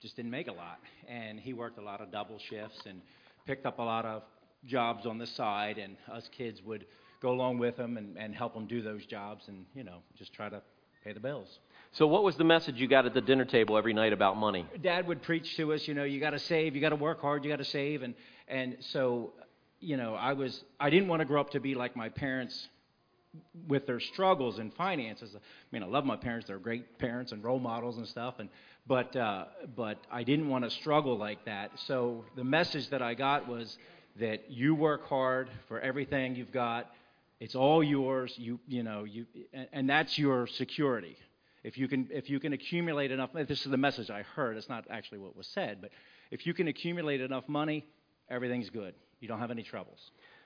just 0.00 0.16
didn't 0.16 0.30
make 0.30 0.48
a 0.48 0.52
lot. 0.52 0.78
And 1.08 1.38
he 1.38 1.52
worked 1.52 1.78
a 1.78 1.82
lot 1.82 2.00
of 2.00 2.10
double 2.10 2.38
shifts 2.50 2.80
and 2.86 3.00
picked 3.46 3.66
up 3.66 3.78
a 3.78 3.82
lot 3.82 4.04
of 4.04 4.22
jobs 4.64 5.06
on 5.06 5.18
the 5.18 5.26
side, 5.26 5.78
and 5.78 5.96
us 6.10 6.28
kids 6.36 6.60
would 6.64 6.86
go 7.20 7.30
along 7.30 7.58
with 7.58 7.76
him 7.76 7.96
and, 7.96 8.16
and 8.16 8.34
help 8.34 8.54
him 8.54 8.66
do 8.66 8.82
those 8.82 9.04
jobs 9.06 9.44
and, 9.48 9.64
you 9.74 9.84
know, 9.84 9.98
just 10.18 10.32
try 10.32 10.48
to 10.48 10.60
pay 11.04 11.12
the 11.12 11.20
bills. 11.20 11.58
So, 11.96 12.06
what 12.06 12.22
was 12.22 12.36
the 12.36 12.44
message 12.44 12.78
you 12.78 12.88
got 12.88 13.06
at 13.06 13.14
the 13.14 13.22
dinner 13.22 13.46
table 13.46 13.78
every 13.78 13.94
night 13.94 14.12
about 14.12 14.36
money? 14.36 14.66
Dad 14.82 15.08
would 15.08 15.22
preach 15.22 15.56
to 15.56 15.72
us, 15.72 15.88
you 15.88 15.94
know, 15.94 16.04
you 16.04 16.20
got 16.20 16.30
to 16.30 16.38
save, 16.38 16.74
you 16.74 16.80
got 16.82 16.90
to 16.90 16.96
work 16.96 17.22
hard, 17.22 17.42
you 17.42 17.50
got 17.50 17.56
to 17.56 17.64
save, 17.64 18.02
and 18.02 18.14
and 18.48 18.76
so, 18.80 19.32
you 19.80 19.96
know, 19.96 20.14
I 20.14 20.34
was 20.34 20.62
I 20.78 20.90
didn't 20.90 21.08
want 21.08 21.20
to 21.20 21.24
grow 21.24 21.40
up 21.40 21.52
to 21.52 21.60
be 21.60 21.74
like 21.74 21.96
my 21.96 22.10
parents 22.10 22.68
with 23.66 23.86
their 23.86 23.98
struggles 23.98 24.58
and 24.58 24.74
finances. 24.74 25.34
I 25.34 25.38
mean, 25.72 25.82
I 25.82 25.86
love 25.86 26.04
my 26.04 26.16
parents; 26.16 26.48
they're 26.48 26.58
great 26.58 26.98
parents 26.98 27.32
and 27.32 27.42
role 27.42 27.60
models 27.60 27.96
and 27.96 28.06
stuff. 28.06 28.34
And 28.40 28.50
but 28.86 29.16
uh, 29.16 29.46
but 29.74 29.96
I 30.12 30.22
didn't 30.22 30.50
want 30.50 30.64
to 30.64 30.70
struggle 30.70 31.16
like 31.16 31.46
that. 31.46 31.70
So 31.86 32.26
the 32.36 32.44
message 32.44 32.90
that 32.90 33.00
I 33.00 33.14
got 33.14 33.48
was 33.48 33.78
that 34.20 34.50
you 34.50 34.74
work 34.74 35.08
hard 35.08 35.48
for 35.66 35.80
everything 35.80 36.36
you've 36.36 36.52
got. 36.52 36.90
It's 37.40 37.54
all 37.54 37.82
yours. 37.82 38.34
You 38.36 38.60
you 38.68 38.82
know 38.82 39.04
you 39.04 39.24
and 39.72 39.88
that's 39.88 40.18
your 40.18 40.46
security. 40.46 41.16
If 41.66 41.76
you 41.76 41.88
can 41.88 42.08
if 42.12 42.30
you 42.30 42.38
can 42.38 42.52
accumulate 42.52 43.10
enough. 43.10 43.30
This 43.34 43.64
is 43.64 43.70
the 43.72 43.76
message 43.76 44.08
I 44.08 44.22
heard. 44.22 44.56
It's 44.56 44.68
not 44.68 44.84
actually 44.88 45.18
what 45.18 45.36
was 45.36 45.48
said, 45.48 45.78
but 45.80 45.90
if 46.30 46.46
you 46.46 46.54
can 46.54 46.68
accumulate 46.68 47.20
enough 47.20 47.48
money, 47.48 47.84
everything's 48.30 48.70
good. 48.70 48.94
You 49.18 49.26
don't 49.26 49.40
have 49.40 49.50
any 49.50 49.64
troubles. 49.64 49.98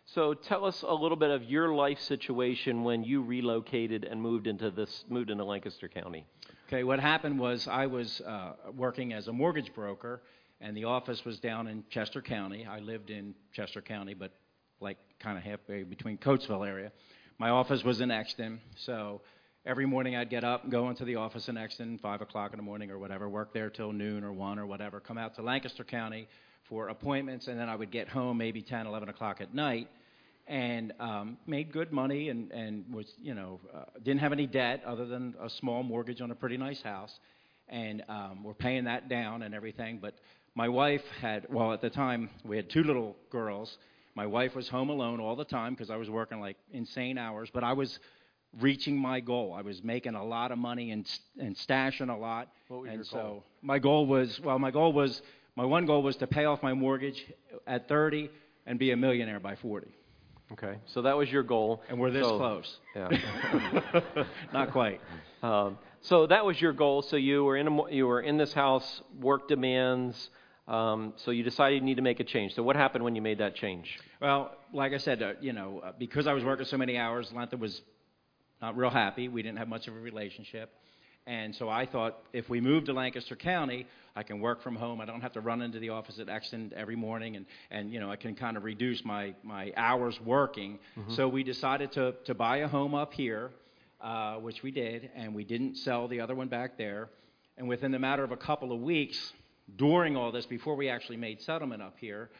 So 0.06 0.32
tell 0.32 0.64
us 0.64 0.80
a 0.80 0.94
little 0.94 1.18
bit 1.18 1.30
of 1.30 1.44
your 1.44 1.74
life 1.74 2.00
situation 2.00 2.84
when 2.84 3.04
you 3.04 3.20
relocated 3.20 4.04
and 4.04 4.22
moved 4.22 4.46
into 4.46 4.70
this 4.70 5.04
moved 5.10 5.28
into 5.28 5.44
Lancaster 5.44 5.88
County. 5.88 6.24
Okay, 6.68 6.84
what 6.84 6.98
happened 6.98 7.38
was 7.38 7.68
I 7.68 7.84
was 7.84 8.22
uh, 8.22 8.54
working 8.74 9.12
as 9.12 9.28
a 9.28 9.32
mortgage 9.32 9.74
broker, 9.74 10.22
and 10.58 10.74
the 10.74 10.84
office 10.84 11.22
was 11.26 11.38
down 11.38 11.66
in 11.66 11.84
Chester 11.90 12.22
County. 12.22 12.64
I 12.64 12.78
lived 12.78 13.10
in 13.10 13.34
Chester 13.52 13.82
County, 13.82 14.14
but 14.14 14.32
like 14.80 14.96
kind 15.18 15.36
of 15.36 15.44
halfway 15.44 15.82
between 15.82 16.16
Coatesville 16.16 16.66
area. 16.66 16.92
My 17.38 17.50
office 17.50 17.84
was 17.84 18.00
in 18.00 18.10
Exton, 18.10 18.62
so 18.76 19.20
every 19.66 19.86
morning 19.86 20.16
I'd 20.16 20.30
get 20.30 20.42
up 20.42 20.62
and 20.62 20.72
go 20.72 20.88
into 20.88 21.04
the 21.04 21.16
office 21.16 21.48
in 21.48 21.56
Exton, 21.56 21.98
five 21.98 22.22
o'clock 22.22 22.52
in 22.52 22.56
the 22.56 22.62
morning 22.62 22.90
or 22.90 22.98
whatever, 22.98 23.28
work 23.28 23.52
there 23.52 23.68
till 23.68 23.92
noon 23.92 24.24
or 24.24 24.32
one 24.32 24.58
or 24.58 24.66
whatever, 24.66 25.00
come 25.00 25.18
out 25.18 25.34
to 25.36 25.42
Lancaster 25.42 25.84
County 25.84 26.28
for 26.68 26.88
appointments, 26.88 27.46
and 27.46 27.58
then 27.58 27.68
I 27.68 27.76
would 27.76 27.90
get 27.90 28.08
home 28.08 28.38
maybe 28.38 28.62
10, 28.62 28.86
11 28.86 29.08
o'clock 29.08 29.40
at 29.40 29.54
night 29.54 29.88
and 30.46 30.92
um, 30.98 31.36
made 31.46 31.72
good 31.72 31.92
money 31.92 32.30
and, 32.30 32.50
and 32.52 32.92
was, 32.92 33.06
you 33.22 33.34
know, 33.34 33.60
uh, 33.74 33.84
didn't 34.02 34.20
have 34.20 34.32
any 34.32 34.46
debt 34.46 34.82
other 34.86 35.06
than 35.06 35.34
a 35.40 35.50
small 35.50 35.82
mortgage 35.82 36.20
on 36.20 36.30
a 36.30 36.34
pretty 36.34 36.56
nice 36.56 36.82
house. 36.82 37.12
And 37.68 38.02
um, 38.08 38.42
we're 38.42 38.54
paying 38.54 38.84
that 38.84 39.08
down 39.08 39.42
and 39.42 39.54
everything. 39.54 39.98
But 40.02 40.14
my 40.56 40.68
wife 40.68 41.02
had, 41.20 41.46
well, 41.50 41.72
at 41.72 41.80
the 41.80 41.90
time, 41.90 42.30
we 42.44 42.56
had 42.56 42.68
two 42.68 42.82
little 42.82 43.14
girls. 43.30 43.76
My 44.16 44.26
wife 44.26 44.56
was 44.56 44.68
home 44.68 44.90
alone 44.90 45.20
all 45.20 45.36
the 45.36 45.44
time 45.44 45.74
because 45.74 45.90
I 45.90 45.96
was 45.96 46.10
working 46.10 46.40
like 46.40 46.56
insane 46.72 47.16
hours, 47.16 47.48
but 47.54 47.62
I 47.62 47.74
was 47.74 48.00
reaching 48.58 48.96
my 48.96 49.20
goal. 49.20 49.54
I 49.56 49.62
was 49.62 49.82
making 49.82 50.14
a 50.14 50.24
lot 50.24 50.50
of 50.52 50.58
money 50.58 50.90
and, 50.90 51.08
and 51.38 51.56
stashing 51.56 52.12
a 52.12 52.18
lot. 52.18 52.48
What 52.68 52.82
was 52.82 52.88
and 52.88 52.96
your 52.96 53.04
so 53.04 53.16
goal? 53.16 53.44
my 53.62 53.78
goal 53.78 54.06
was, 54.06 54.40
well, 54.42 54.58
my 54.58 54.70
goal 54.70 54.92
was, 54.92 55.22
my 55.56 55.64
one 55.64 55.86
goal 55.86 56.02
was 56.02 56.16
to 56.16 56.26
pay 56.26 56.44
off 56.44 56.62
my 56.62 56.72
mortgage 56.72 57.24
at 57.66 57.88
30 57.88 58.30
and 58.66 58.78
be 58.78 58.90
a 58.90 58.96
millionaire 58.96 59.40
by 59.40 59.56
40. 59.56 59.88
Okay, 60.52 60.78
so 60.86 61.02
that 61.02 61.16
was 61.16 61.30
your 61.30 61.44
goal. 61.44 61.80
And 61.88 62.00
we're 62.00 62.10
this 62.10 62.26
so, 62.26 62.36
close. 62.36 62.78
Yeah. 62.96 63.08
Not 64.52 64.72
quite. 64.72 65.00
Um, 65.44 65.78
so 66.00 66.26
that 66.26 66.44
was 66.44 66.60
your 66.60 66.72
goal. 66.72 67.02
So 67.02 67.14
you 67.16 67.44
were 67.44 67.56
in 67.56 67.68
a, 67.68 67.90
you 67.90 68.06
were 68.08 68.20
in 68.20 68.36
this 68.36 68.52
house, 68.52 69.02
work 69.20 69.46
demands. 69.46 70.30
Um, 70.66 71.12
so 71.16 71.30
you 71.30 71.44
decided 71.44 71.76
you 71.76 71.84
need 71.84 71.96
to 71.96 72.02
make 72.02 72.18
a 72.18 72.24
change. 72.24 72.54
So 72.54 72.64
what 72.64 72.74
happened 72.74 73.04
when 73.04 73.14
you 73.14 73.22
made 73.22 73.38
that 73.38 73.54
change? 73.54 73.96
Well, 74.20 74.56
like 74.72 74.92
I 74.92 74.98
said, 74.98 75.22
uh, 75.22 75.32
you 75.40 75.52
know, 75.52 75.82
uh, 75.84 75.92
because 75.96 76.26
I 76.26 76.32
was 76.32 76.42
working 76.42 76.66
so 76.66 76.76
many 76.76 76.96
hours, 76.96 77.30
Lentha 77.32 77.58
was 77.58 77.80
not 78.60 78.76
real 78.76 78.90
happy. 78.90 79.28
We 79.28 79.42
didn't 79.42 79.58
have 79.58 79.68
much 79.68 79.88
of 79.88 79.96
a 79.96 80.00
relationship. 80.00 80.70
And 81.26 81.54
so 81.54 81.68
I 81.68 81.86
thought 81.86 82.18
if 82.32 82.48
we 82.48 82.60
moved 82.60 82.86
to 82.86 82.92
Lancaster 82.92 83.36
County, 83.36 83.86
I 84.16 84.22
can 84.22 84.40
work 84.40 84.62
from 84.62 84.74
home. 84.74 85.00
I 85.00 85.04
don't 85.04 85.20
have 85.20 85.32
to 85.32 85.40
run 85.40 85.62
into 85.62 85.78
the 85.78 85.90
office 85.90 86.18
at 86.18 86.28
Exton 86.28 86.72
every 86.74 86.96
morning, 86.96 87.36
and, 87.36 87.46
and 87.70 87.92
you 87.92 88.00
know 88.00 88.10
I 88.10 88.16
can 88.16 88.34
kind 88.34 88.56
of 88.56 88.64
reduce 88.64 89.04
my, 89.04 89.34
my 89.42 89.72
hours 89.76 90.18
working. 90.24 90.78
Mm-hmm. 90.98 91.14
So 91.14 91.28
we 91.28 91.44
decided 91.44 91.92
to, 91.92 92.14
to 92.24 92.34
buy 92.34 92.58
a 92.58 92.68
home 92.68 92.94
up 92.94 93.12
here, 93.12 93.50
uh, 94.00 94.36
which 94.36 94.62
we 94.62 94.70
did, 94.70 95.10
and 95.14 95.34
we 95.34 95.44
didn't 95.44 95.76
sell 95.76 96.08
the 96.08 96.20
other 96.20 96.34
one 96.34 96.48
back 96.48 96.76
there. 96.76 97.10
And 97.58 97.68
within 97.68 97.92
the 97.92 97.98
matter 97.98 98.24
of 98.24 98.32
a 98.32 98.36
couple 98.36 98.72
of 98.72 98.80
weeks, 98.80 99.32
during 99.76 100.16
all 100.16 100.32
this, 100.32 100.46
before 100.46 100.74
we 100.74 100.88
actually 100.88 101.18
made 101.18 101.42
settlement 101.42 101.82
up 101.82 101.96
here, 101.98 102.30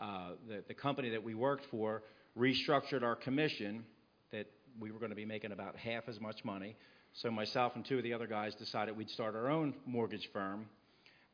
uh, 0.00 0.32
the, 0.46 0.62
the 0.68 0.74
company 0.74 1.08
that 1.10 1.24
we 1.24 1.34
worked 1.34 1.64
for 1.70 2.02
restructured 2.38 3.02
our 3.02 3.16
commission 3.16 3.84
we 4.80 4.90
were 4.90 4.98
going 4.98 5.10
to 5.10 5.16
be 5.16 5.24
making 5.24 5.52
about 5.52 5.76
half 5.76 6.08
as 6.08 6.20
much 6.20 6.44
money. 6.44 6.76
So 7.14 7.30
myself 7.30 7.72
and 7.76 7.84
two 7.84 7.98
of 7.98 8.04
the 8.04 8.12
other 8.12 8.26
guys 8.26 8.54
decided 8.54 8.96
we'd 8.96 9.10
start 9.10 9.34
our 9.34 9.48
own 9.48 9.74
mortgage 9.86 10.28
firm. 10.32 10.66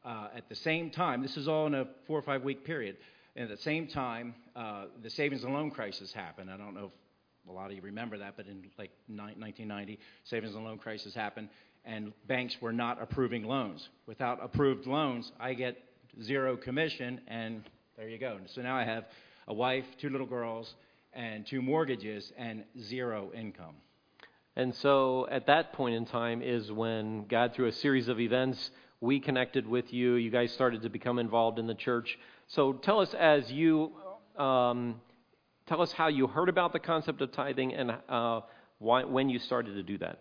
Uh, 0.05 0.29
at 0.35 0.49
the 0.49 0.55
same 0.55 0.91
time, 0.91 1.23
this 1.23 1.37
is 1.37 1.49
all 1.49 1.67
in 1.67 1.75
a 1.75 1.87
four 2.07 2.19
or 2.19 2.23
five 2.23 2.43
week 2.43 2.65
period. 2.65 2.97
And 3.35 3.51
at 3.51 3.57
the 3.57 3.63
same 3.63 3.87
time, 3.87 4.35
uh, 4.55 4.85
the 5.03 5.11
savings 5.11 5.43
and 5.45 5.55
loan 5.55 5.71
crisis 5.71 6.13
happened. 6.13 6.51
I 6.51 6.57
don't 6.57 6.75
know 6.75 6.87
if 6.87 7.49
a 7.49 7.53
lot 7.53 7.71
of 7.71 7.77
you 7.77 7.83
remember 7.83 8.19
that, 8.19 8.37
but 8.37 8.47
in 8.47 8.65
like 8.79 8.91
1990, 9.09 9.99
savings 10.25 10.55
and 10.55 10.65
loan 10.65 10.79
crisis 10.79 11.15
happened, 11.15 11.49
and 11.85 12.13
banks 12.29 12.57
were 12.61 12.73
not 12.73 13.03
approving 13.03 13.45
loans. 13.45 13.89
Without 14.07 14.39
approved 14.43 14.87
loans, 14.87 15.33
I 15.41 15.55
get 15.55 15.77
zero 16.23 16.57
commission, 16.57 17.21
and 17.27 17.63
there 17.97 18.09
you 18.09 18.19
go. 18.19 18.39
So 18.55 18.63
now 18.63 18.77
I 18.77 18.85
have 18.85 19.05
a 19.49 19.55
wife, 19.55 19.85
two 20.01 20.11
little 20.11 20.27
girls, 20.27 20.73
and 21.13 21.47
two 21.47 21.63
mortgages, 21.63 22.33
and 22.37 22.65
zero 22.81 23.31
income. 23.35 23.75
And 24.57 24.75
so 24.77 25.27
at 25.31 25.47
that 25.47 25.73
point 25.73 25.95
in 25.95 26.05
time 26.05 26.43
is 26.43 26.71
when 26.71 27.27
God, 27.27 27.55
through 27.55 27.69
a 27.69 27.73
series 27.73 28.09
of 28.09 28.21
events, 28.21 28.71
we 29.01 29.19
connected 29.19 29.67
with 29.67 29.93
you. 29.93 30.15
You 30.15 30.31
guys 30.31 30.53
started 30.53 30.83
to 30.83 30.89
become 30.91 31.19
involved 31.19 31.59
in 31.59 31.67
the 31.67 31.75
church. 31.75 32.19
So 32.49 32.75
tell 32.75 33.01
us 33.01 33.15
as 33.15 33.51
you 33.51 33.93
um, 34.37 35.01
tell 35.67 35.81
us 35.81 35.93
how 35.93 36.09
you 36.09 36.27
heard 36.27 36.49
about 36.49 36.73
the 36.73 36.79
concept 36.79 37.21
of 37.21 37.33
tithing 37.33 37.75
and 37.75 37.93
uh, 38.09 38.41
why, 38.79 39.05
when 39.05 39.29
you 39.29 39.39
started 39.39 39.75
to 39.75 39.83
do 39.83 39.99
that. 39.99 40.21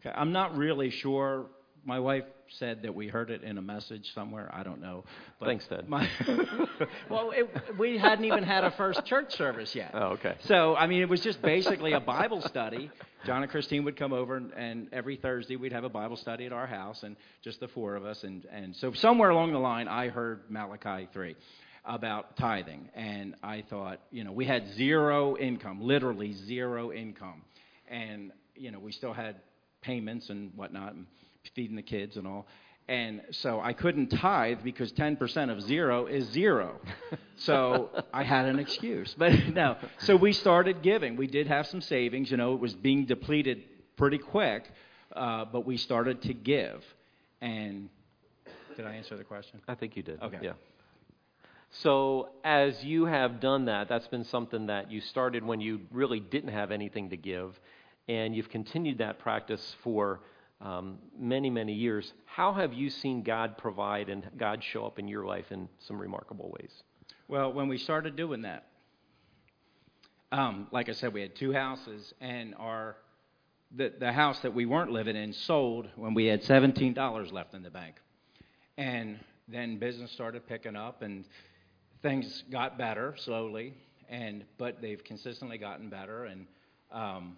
Okay, 0.00 0.14
I'm 0.14 0.32
not 0.32 0.56
really 0.56 0.90
sure 0.90 1.46
my 1.84 1.98
wife 1.98 2.24
said 2.58 2.82
that 2.82 2.94
we 2.94 3.08
heard 3.08 3.30
it 3.30 3.42
in 3.42 3.58
a 3.58 3.62
message 3.62 4.12
somewhere. 4.14 4.50
I 4.52 4.62
don't 4.62 4.80
know. 4.80 5.04
But 5.38 5.46
Thanks, 5.46 5.66
Ted. 5.66 5.88
My, 5.88 6.08
well, 7.10 7.30
it, 7.30 7.48
we 7.78 7.96
hadn't 7.96 8.24
even 8.24 8.42
had 8.42 8.64
a 8.64 8.70
first 8.72 9.04
church 9.04 9.36
service 9.36 9.74
yet. 9.74 9.92
Oh, 9.94 10.08
okay. 10.14 10.34
So, 10.44 10.74
I 10.74 10.86
mean, 10.86 11.00
it 11.00 11.08
was 11.08 11.20
just 11.20 11.40
basically 11.42 11.92
a 11.92 12.00
Bible 12.00 12.42
study. 12.42 12.90
John 13.24 13.42
and 13.42 13.50
Christine 13.50 13.84
would 13.84 13.96
come 13.96 14.12
over, 14.12 14.36
and, 14.36 14.52
and 14.52 14.88
every 14.92 15.16
Thursday 15.16 15.56
we'd 15.56 15.72
have 15.72 15.84
a 15.84 15.88
Bible 15.88 16.16
study 16.16 16.46
at 16.46 16.52
our 16.52 16.66
house, 16.66 17.02
and 17.02 17.16
just 17.42 17.60
the 17.60 17.68
four 17.68 17.94
of 17.94 18.04
us. 18.04 18.24
And, 18.24 18.44
and 18.50 18.74
so, 18.76 18.92
somewhere 18.92 19.30
along 19.30 19.52
the 19.52 19.58
line, 19.58 19.88
I 19.88 20.08
heard 20.08 20.42
Malachi 20.48 21.08
3 21.12 21.36
about 21.84 22.36
tithing. 22.36 22.88
And 22.94 23.34
I 23.42 23.62
thought, 23.68 24.00
you 24.10 24.24
know, 24.24 24.32
we 24.32 24.44
had 24.44 24.68
zero 24.74 25.36
income, 25.36 25.80
literally 25.80 26.32
zero 26.32 26.92
income. 26.92 27.42
And, 27.88 28.32
you 28.54 28.70
know, 28.70 28.78
we 28.78 28.92
still 28.92 29.12
had 29.12 29.36
payments 29.82 30.28
and 30.30 30.52
whatnot. 30.54 30.94
And, 30.94 31.06
feeding 31.54 31.76
the 31.76 31.82
kids 31.82 32.16
and 32.16 32.26
all. 32.26 32.46
And 32.88 33.22
so 33.30 33.60
I 33.60 33.72
couldn't 33.72 34.08
tithe 34.08 34.58
because 34.64 34.92
10% 34.92 35.50
of 35.50 35.62
zero 35.62 36.06
is 36.06 36.28
zero. 36.30 36.80
so 37.36 37.90
I 38.12 38.24
had 38.24 38.46
an 38.46 38.58
excuse. 38.58 39.14
But 39.16 39.32
no, 39.54 39.76
so 40.00 40.16
we 40.16 40.32
started 40.32 40.82
giving. 40.82 41.16
We 41.16 41.28
did 41.28 41.46
have 41.46 41.68
some 41.68 41.80
savings. 41.80 42.30
You 42.32 42.36
know, 42.36 42.54
it 42.54 42.60
was 42.60 42.74
being 42.74 43.06
depleted 43.06 43.62
pretty 43.96 44.18
quick, 44.18 44.64
uh, 45.14 45.44
but 45.44 45.64
we 45.64 45.76
started 45.76 46.22
to 46.22 46.34
give. 46.34 46.82
And 47.40 47.90
did 48.76 48.86
I 48.86 48.94
answer 48.94 49.16
the 49.16 49.24
question? 49.24 49.60
I 49.68 49.76
think 49.76 49.96
you 49.96 50.02
did. 50.02 50.20
Okay. 50.20 50.38
Yeah. 50.42 50.52
So, 51.70 52.30
as 52.42 52.82
you 52.82 53.04
have 53.04 53.38
done 53.38 53.66
that, 53.66 53.88
that's 53.88 54.08
been 54.08 54.24
something 54.24 54.66
that 54.66 54.90
you 54.90 55.00
started 55.00 55.44
when 55.44 55.60
you 55.60 55.82
really 55.92 56.18
didn't 56.18 56.50
have 56.50 56.72
anything 56.72 57.10
to 57.10 57.16
give, 57.16 57.60
and 58.08 58.34
you've 58.34 58.48
continued 58.48 58.98
that 58.98 59.20
practice 59.20 59.76
for 59.84 60.18
um, 60.60 60.98
many, 61.18 61.50
many 61.50 61.72
years. 61.72 62.12
How 62.26 62.52
have 62.52 62.72
you 62.72 62.90
seen 62.90 63.22
God 63.22 63.56
provide 63.56 64.08
and 64.08 64.28
God 64.36 64.62
show 64.62 64.84
up 64.84 64.98
in 64.98 65.08
your 65.08 65.24
life 65.24 65.46
in 65.50 65.68
some 65.78 65.98
remarkable 65.98 66.54
ways? 66.60 66.72
Well, 67.28 67.52
when 67.52 67.68
we 67.68 67.78
started 67.78 68.16
doing 68.16 68.42
that, 68.42 68.66
um, 70.32 70.68
like 70.70 70.88
I 70.88 70.92
said, 70.92 71.12
we 71.12 71.22
had 71.22 71.34
two 71.34 71.52
houses, 71.52 72.14
and 72.20 72.54
our 72.56 72.96
the, 73.76 73.92
the 73.98 74.12
house 74.12 74.40
that 74.40 74.52
we 74.52 74.66
weren't 74.66 74.90
living 74.90 75.16
in 75.16 75.32
sold 75.32 75.88
when 75.96 76.12
we 76.14 76.26
had 76.26 76.42
$17 76.42 77.32
left 77.32 77.54
in 77.54 77.62
the 77.62 77.70
bank. 77.70 77.96
And 78.76 79.18
then 79.46 79.78
business 79.78 80.10
started 80.10 80.46
picking 80.46 80.76
up, 80.76 81.02
and 81.02 81.24
things 82.02 82.44
got 82.50 82.78
better 82.78 83.14
slowly, 83.18 83.74
and 84.08 84.44
but 84.58 84.80
they've 84.80 85.02
consistently 85.04 85.58
gotten 85.58 85.88
better, 85.88 86.24
and 86.24 86.46
um, 86.92 87.36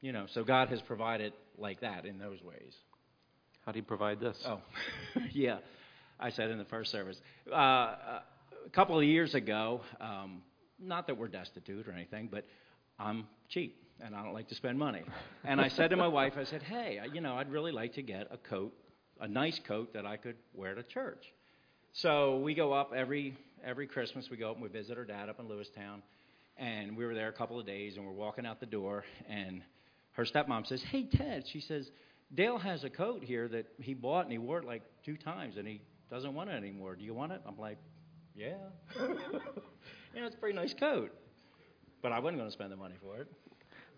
you 0.00 0.12
know, 0.12 0.26
so 0.32 0.44
God 0.44 0.68
has 0.68 0.80
provided 0.82 1.32
like 1.56 1.80
that 1.80 2.06
in 2.06 2.18
those 2.18 2.42
ways. 2.42 2.74
How 3.64 3.72
do 3.72 3.78
you 3.78 3.84
provide 3.84 4.20
this? 4.20 4.36
Oh, 4.46 4.60
yeah, 5.32 5.58
I 6.18 6.30
said 6.30 6.50
in 6.50 6.58
the 6.58 6.64
first 6.64 6.90
service. 6.90 7.20
Uh, 7.50 7.54
a 7.54 8.70
couple 8.72 8.98
of 8.98 9.04
years 9.04 9.34
ago, 9.34 9.82
um, 10.00 10.42
not 10.78 11.06
that 11.06 11.16
we're 11.16 11.28
destitute 11.28 11.86
or 11.88 11.92
anything, 11.92 12.28
but 12.30 12.44
I'm 12.98 13.26
cheap 13.48 13.76
and 14.00 14.14
I 14.14 14.22
don't 14.22 14.32
like 14.32 14.48
to 14.48 14.54
spend 14.54 14.78
money. 14.78 15.02
And 15.44 15.60
I 15.60 15.68
said 15.68 15.90
to 15.90 15.96
my 15.96 16.06
wife, 16.06 16.34
I 16.36 16.44
said, 16.44 16.62
hey, 16.62 17.00
you 17.12 17.20
know, 17.20 17.34
I'd 17.34 17.50
really 17.50 17.72
like 17.72 17.94
to 17.94 18.02
get 18.02 18.28
a 18.30 18.36
coat, 18.36 18.72
a 19.20 19.26
nice 19.26 19.58
coat 19.66 19.92
that 19.94 20.06
I 20.06 20.16
could 20.16 20.36
wear 20.54 20.74
to 20.74 20.82
church. 20.82 21.24
So 21.92 22.38
we 22.38 22.54
go 22.54 22.72
up 22.72 22.92
every 22.94 23.36
every 23.64 23.86
Christmas. 23.86 24.28
We 24.30 24.36
go 24.36 24.50
up 24.50 24.56
and 24.56 24.62
we 24.62 24.68
visit 24.68 24.96
her 24.96 25.04
dad 25.04 25.28
up 25.28 25.40
in 25.40 25.46
Lewistown, 25.46 26.02
and 26.56 26.96
we 26.96 27.04
were 27.04 27.14
there 27.14 27.28
a 27.28 27.32
couple 27.32 27.58
of 27.58 27.66
days, 27.66 27.96
and 27.96 28.06
we're 28.06 28.12
walking 28.12 28.46
out 28.46 28.60
the 28.60 28.66
door, 28.66 29.04
and 29.28 29.62
her 30.18 30.24
stepmom 30.24 30.66
says, 30.66 30.82
"Hey 30.82 31.04
Ted," 31.04 31.46
she 31.46 31.60
says, 31.60 31.92
"Dale 32.34 32.58
has 32.58 32.82
a 32.82 32.90
coat 32.90 33.22
here 33.22 33.46
that 33.48 33.66
he 33.80 33.94
bought, 33.94 34.24
and 34.24 34.32
he 34.32 34.38
wore 34.38 34.58
it 34.58 34.64
like 34.64 34.82
two 35.04 35.16
times, 35.16 35.56
and 35.56 35.66
he 35.66 35.80
doesn't 36.10 36.34
want 36.34 36.50
it 36.50 36.54
anymore. 36.54 36.96
Do 36.96 37.04
you 37.04 37.14
want 37.14 37.30
it?" 37.30 37.40
I'm 37.46 37.56
like, 37.56 37.78
"Yeah, 38.34 38.56
yeah, 38.98 40.26
it's 40.26 40.34
a 40.34 40.38
pretty 40.38 40.56
nice 40.56 40.74
coat." 40.74 41.14
But 42.02 42.10
I 42.10 42.18
wasn't 42.18 42.38
going 42.38 42.48
to 42.48 42.52
spend 42.52 42.72
the 42.72 42.76
money 42.76 42.96
for 43.00 43.18
it. 43.18 43.28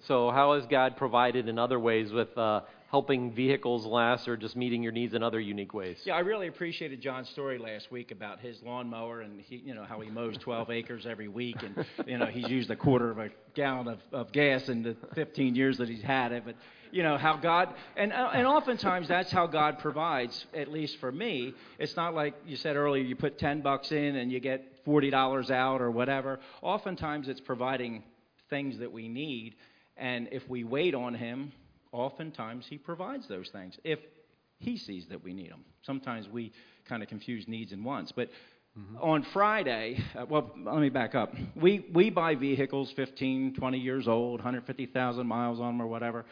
So, 0.07 0.31
how 0.31 0.55
has 0.55 0.67
God 0.67 0.97
provided 0.97 1.49
in 1.49 1.59
other 1.59 1.79
ways 1.79 2.11
with 2.13 2.37
uh, 2.39 2.63
helping 2.91 3.33
vehicles 3.33 3.85
last 3.87 4.27
or 4.29 4.37
just 4.37 4.57
meeting 4.57 4.83
your 4.83 4.93
needs 4.93 5.15
in 5.15 5.23
other 5.23 5.39
unique 5.39 5.75
ways? 5.75 5.99
Yeah, 6.05 6.15
I 6.15 6.21
really 6.21 6.49
appreciated 6.49 7.01
John's 7.01 7.29
story 7.29 7.59
last 7.59 7.93
week 7.93 8.11
about 8.11 8.41
his 8.41 8.61
lawnmower 8.63 9.21
and 9.21 9.41
he, 9.41 9.57
you 9.57 9.75
know 9.75 9.85
how 9.85 10.01
he 10.01 10.11
mows 10.11 10.37
12 10.39 10.71
acres 10.79 11.07
every 11.07 11.29
week 11.29 11.57
and 11.63 11.85
you 12.07 12.19
know 12.19 12.27
he's 12.27 12.49
used 12.49 12.71
a 12.71 12.77
quarter 12.77 13.11
of 13.11 13.19
a 13.19 13.29
gallon 13.55 13.89
of, 13.89 13.99
of 14.13 14.33
gas 14.33 14.69
in 14.69 14.83
the 14.83 14.97
15 15.15 15.55
years 15.55 15.79
that 15.79 15.89
he's 15.89 16.03
had 16.03 16.33
it. 16.33 16.45
But 16.47 16.57
you 16.91 17.03
know 17.03 17.19
how 17.19 17.37
God 17.37 17.75
and 17.97 18.13
uh, 18.13 18.31
and 18.33 18.47
oftentimes 18.47 19.07
that's 19.07 19.31
how 19.31 19.47
God 19.47 19.79
provides. 19.79 20.47
At 20.55 20.69
least 20.69 20.99
for 20.99 21.13
me, 21.13 21.55
it's 21.79 21.95
not 21.95 22.15
like 22.15 22.35
you 22.47 22.57
said 22.57 22.77
earlier. 22.77 23.03
You 23.03 23.17
put 23.17 23.39
10 23.39 23.61
bucks 23.61 23.93
in 23.93 24.17
and 24.17 24.33
you 24.33 24.41
get 24.41 24.81
40 24.85 25.11
dollars 25.11 25.51
out 25.51 25.83
or 25.83 25.91
whatever. 25.91 26.41
Oftentimes 26.63 27.29
it's 27.29 27.41
providing 27.41 28.03
things 28.49 28.79
that 28.79 28.91
we 28.91 29.07
need 29.07 29.55
and 30.01 30.29
if 30.33 30.49
we 30.49 30.65
wait 30.65 30.95
on 30.95 31.15
Him, 31.15 31.53
oftentimes 31.93 32.67
He 32.69 32.79
provides 32.79 33.29
those 33.29 33.49
things 33.51 33.79
if 33.85 34.01
He 34.59 34.77
sees 34.77 35.07
that 35.11 35.23
we 35.23 35.33
need 35.35 35.51
them. 35.51 35.65
Sometimes 35.83 36.29
we 36.29 36.53
kind 36.89 37.03
of 37.03 37.09
confuse 37.09 37.47
needs 37.47 37.73
and 37.73 37.85
wants. 37.85 38.11
But 38.11 38.31
mm-hmm. 38.79 38.97
on 38.97 39.25
Friday, 39.33 40.03
uh, 40.19 40.27
well, 40.29 40.51
let 40.65 40.81
me 40.81 40.89
back 40.89 41.15
up. 41.15 41.33
We, 41.55 41.87
we 41.93 42.11
buy 42.11 42.35
vehicles 42.35 42.91
15, 42.97 43.55
20 43.55 43.79
years 43.79 44.09
old, 44.09 44.41
150,000 44.41 45.27
miles 45.27 45.61
on 45.61 45.67
them 45.67 45.83
or 45.83 45.87
whatever. 45.87 46.25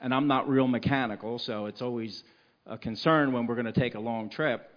And 0.00 0.14
I'm 0.14 0.26
not 0.26 0.48
real 0.48 0.68
mechanical, 0.68 1.38
so 1.38 1.66
it's 1.66 1.82
always 1.82 2.22
a 2.66 2.78
concern 2.78 3.32
when 3.32 3.46
we're 3.46 3.54
going 3.54 3.72
to 3.72 3.78
take 3.80 3.94
a 3.94 4.00
long 4.00 4.30
trip. 4.30 4.70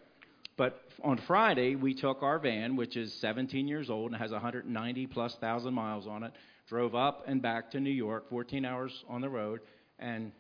But 0.58 0.82
on 1.04 1.18
Friday, 1.26 1.76
we 1.76 1.94
took 1.94 2.22
our 2.24 2.40
van, 2.40 2.76
which 2.76 2.98
is 2.98 3.14
17 3.16 3.68
years 3.68 3.90
old 3.90 4.12
and 4.12 4.22
has 4.22 4.32
190 4.32 5.08
plus 5.08 5.36
thousand 5.36 5.74
miles 5.74 6.06
on 6.08 6.24
it, 6.24 6.34
drove 6.70 6.96
up 6.96 7.24
and 7.28 7.42
back 7.42 7.72
to 7.72 7.80
New 7.80 7.90
York, 7.90 8.30
14 8.30 8.64
hours 8.64 9.04
on 9.10 9.22
the 9.22 9.30
road, 9.30 9.60
and 9.98 10.32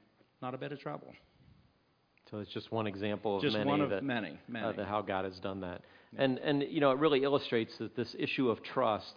not 0.41 0.53
a 0.53 0.57
bit 0.57 0.71
of 0.71 0.79
trouble. 0.79 1.11
So 2.29 2.37
it's 2.37 2.51
just 2.51 2.71
one 2.71 2.85
example 2.85 3.37
of 3.37 3.41
just 3.41 3.57
many 3.57 3.67
one 3.67 3.81
of 3.81 3.89
that, 3.89 4.03
many, 4.03 4.37
many. 4.47 4.65
Uh, 4.65 4.71
that 4.73 4.87
how 4.87 5.01
God 5.01 5.25
has 5.25 5.39
done 5.39 5.61
that. 5.61 5.81
Yeah. 6.13 6.23
And 6.23 6.37
and 6.39 6.63
you 6.63 6.79
know 6.79 6.91
it 6.91 6.99
really 6.99 7.23
illustrates 7.23 7.75
that 7.79 7.95
this 7.95 8.15
issue 8.17 8.49
of 8.49 8.61
trust 8.61 9.13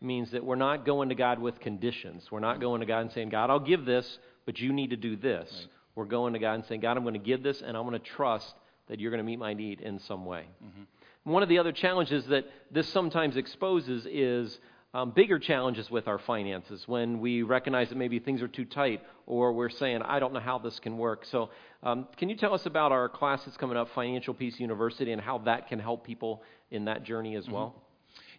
means 0.00 0.30
that 0.30 0.42
we're 0.42 0.56
not 0.56 0.86
going 0.86 1.10
to 1.10 1.14
God 1.14 1.38
with 1.38 1.60
conditions. 1.60 2.26
We're 2.30 2.40
not 2.40 2.60
going 2.60 2.80
to 2.80 2.86
God 2.86 3.00
and 3.00 3.12
saying, 3.12 3.28
God, 3.28 3.50
I'll 3.50 3.60
give 3.60 3.84
this, 3.84 4.18
but 4.46 4.58
you 4.58 4.72
need 4.72 4.90
to 4.90 4.96
do 4.96 5.16
this. 5.16 5.50
Right. 5.52 5.68
We're 5.94 6.04
going 6.06 6.32
to 6.32 6.38
God 6.38 6.54
and 6.54 6.64
saying, 6.66 6.80
God, 6.80 6.96
I'm 6.96 7.04
going 7.04 7.14
to 7.14 7.20
give 7.20 7.42
this, 7.42 7.62
and 7.62 7.76
I'm 7.76 7.84
going 7.84 8.00
to 8.00 8.10
trust 8.10 8.52
that 8.88 8.98
you're 8.98 9.10
going 9.10 9.22
to 9.22 9.24
meet 9.24 9.38
my 9.38 9.54
need 9.54 9.80
in 9.80 9.98
some 10.00 10.26
way. 10.26 10.46
Mm-hmm. 10.62 11.30
One 11.30 11.42
of 11.42 11.48
the 11.48 11.58
other 11.58 11.72
challenges 11.72 12.26
that 12.26 12.44
this 12.70 12.88
sometimes 12.88 13.36
exposes 13.36 14.06
is 14.06 14.58
um, 14.94 15.10
bigger 15.10 15.40
challenges 15.40 15.90
with 15.90 16.06
our 16.06 16.20
finances 16.20 16.84
when 16.86 17.20
we 17.20 17.42
recognize 17.42 17.88
that 17.88 17.96
maybe 17.96 18.20
things 18.20 18.40
are 18.40 18.48
too 18.48 18.64
tight 18.64 19.02
or 19.26 19.52
we're 19.52 19.68
saying, 19.68 20.02
I 20.02 20.20
don't 20.20 20.32
know 20.32 20.40
how 20.40 20.58
this 20.58 20.78
can 20.78 20.96
work. 20.96 21.24
So, 21.26 21.50
um, 21.82 22.06
can 22.16 22.28
you 22.28 22.36
tell 22.36 22.54
us 22.54 22.64
about 22.64 22.92
our 22.92 23.08
class 23.08 23.44
that's 23.44 23.56
coming 23.56 23.76
up, 23.76 23.88
Financial 23.94 24.32
Peace 24.32 24.58
University, 24.58 25.10
and 25.10 25.20
how 25.20 25.38
that 25.38 25.68
can 25.68 25.80
help 25.80 26.06
people 26.06 26.42
in 26.70 26.84
that 26.84 27.02
journey 27.02 27.34
as 27.34 27.48
well? 27.48 27.68
Mm-hmm. 27.68 27.78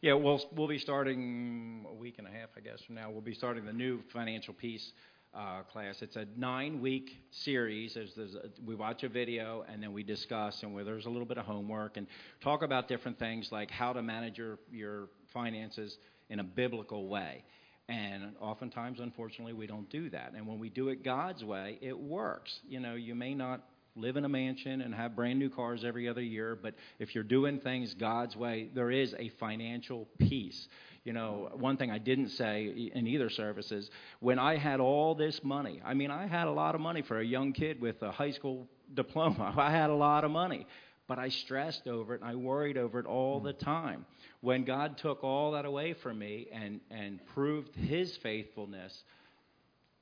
Yeah, 0.01 0.13
we'll, 0.13 0.41
we'll 0.55 0.67
be 0.67 0.79
starting 0.79 1.85
a 1.89 1.93
week 1.93 2.15
and 2.19 2.27
a 2.27 2.31
half, 2.31 2.49
I 2.55 2.61
guess, 2.61 2.79
from 2.85 2.95
now. 2.95 3.09
We'll 3.11 3.21
be 3.21 3.33
starting 3.33 3.65
the 3.65 3.73
new 3.73 4.01
Financial 4.13 4.53
Peace 4.53 4.93
uh, 5.33 5.63
class. 5.63 5.97
It's 6.01 6.15
a 6.15 6.25
nine 6.37 6.79
week 6.79 7.09
series. 7.31 7.95
There's, 7.95 8.13
there's 8.15 8.35
a, 8.35 8.49
we 8.65 8.75
watch 8.75 9.03
a 9.03 9.09
video 9.09 9.65
and 9.67 9.83
then 9.83 9.91
we 9.91 10.03
discuss, 10.03 10.63
and 10.63 10.73
where 10.73 10.83
there's 10.83 11.05
a 11.05 11.09
little 11.09 11.25
bit 11.25 11.37
of 11.37 11.45
homework 11.45 11.97
and 11.97 12.07
talk 12.41 12.61
about 12.61 12.87
different 12.87 13.19
things 13.19 13.49
like 13.51 13.69
how 13.69 13.91
to 13.91 14.01
manage 14.01 14.37
your, 14.37 14.59
your 14.71 15.09
finances 15.33 15.97
in 16.29 16.39
a 16.39 16.43
biblical 16.43 17.07
way. 17.07 17.43
And 17.87 18.33
oftentimes, 18.41 18.99
unfortunately, 18.99 19.53
we 19.53 19.67
don't 19.67 19.89
do 19.89 20.09
that. 20.09 20.33
And 20.35 20.47
when 20.47 20.59
we 20.59 20.69
do 20.69 20.89
it 20.89 21.03
God's 21.03 21.43
way, 21.43 21.77
it 21.81 21.97
works. 21.97 22.59
You 22.67 22.79
know, 22.79 22.95
you 22.95 23.13
may 23.13 23.35
not 23.35 23.61
live 23.95 24.17
in 24.17 24.25
a 24.25 24.29
mansion 24.29 24.81
and 24.81 24.93
have 24.93 25.15
brand 25.15 25.39
new 25.39 25.49
cars 25.49 25.83
every 25.85 26.09
other 26.09 26.21
year, 26.21 26.57
but 26.61 26.73
if 26.99 27.15
you're 27.15 27.23
doing 27.23 27.59
things 27.59 27.93
God's 27.93 28.35
way, 28.35 28.69
there 28.73 28.91
is 28.91 29.15
a 29.17 29.29
financial 29.39 30.07
peace. 30.19 30.67
You 31.05 31.13
know, 31.13 31.49
one 31.53 31.77
thing 31.77 31.91
I 31.91 31.99
didn't 31.99 32.29
say 32.29 32.91
in 32.93 33.07
either 33.07 33.29
service 33.29 33.71
is 33.71 33.89
when 34.19 34.39
I 34.39 34.57
had 34.57 34.79
all 34.79 35.15
this 35.15 35.41
money, 35.43 35.81
I 35.85 35.93
mean, 35.93 36.11
I 36.11 36.27
had 36.27 36.47
a 36.47 36.51
lot 36.51 36.75
of 36.75 36.81
money 36.81 37.03
for 37.03 37.19
a 37.19 37.25
young 37.25 37.53
kid 37.53 37.79
with 37.79 38.01
a 38.01 38.11
high 38.11 38.31
school 38.31 38.67
diploma. 38.93 39.53
I 39.57 39.71
had 39.71 39.89
a 39.89 39.95
lot 39.95 40.23
of 40.23 40.31
money, 40.31 40.67
but 41.07 41.19
I 41.19 41.29
stressed 41.29 41.87
over 41.87 42.15
it 42.15 42.21
and 42.21 42.29
I 42.29 42.35
worried 42.35 42.77
over 42.77 42.99
it 42.99 43.05
all 43.05 43.39
the 43.39 43.53
time 43.53 44.05
when 44.45 44.63
God 44.63 44.99
took 44.99 45.23
all 45.23 45.53
that 45.53 45.65
away 45.65 45.93
from 45.93 46.19
me 46.19 46.47
and, 46.53 46.79
and 46.91 47.19
proved 47.33 47.75
his 47.75 48.15
faithfulness, 48.17 48.95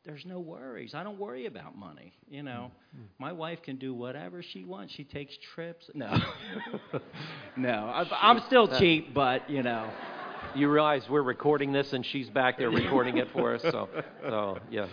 there's 0.03 0.25
no 0.25 0.39
worries. 0.39 0.93
I 0.93 1.01
don't 1.03 1.17
worry 1.17 1.45
about 1.45 1.77
money. 1.77 2.11
You 2.29 2.43
know, 2.43 2.71
mm-hmm. 2.93 3.05
my 3.19 3.31
wife 3.31 3.61
can 3.63 3.77
do 3.77 3.93
whatever 3.93 4.43
she 4.43 4.65
wants. 4.65 4.93
She 4.95 5.05
takes 5.05 5.33
trips. 5.55 5.89
No, 5.93 6.13
no, 7.57 8.05
I'm 8.21 8.41
still 8.47 8.67
cheap, 8.79 9.13
but 9.13 9.49
you 9.49 9.63
know. 9.63 9.89
You 10.55 10.69
realize 10.69 11.03
we're 11.09 11.23
recording 11.23 11.71
this, 11.71 11.93
and 11.93 12.05
she's 12.05 12.29
back 12.29 12.59
there 12.59 12.69
recording 12.69 13.17
it 13.17 13.29
for 13.31 13.55
us. 13.55 13.61
So, 13.61 13.89
so 14.21 14.59
yeah. 14.69 14.87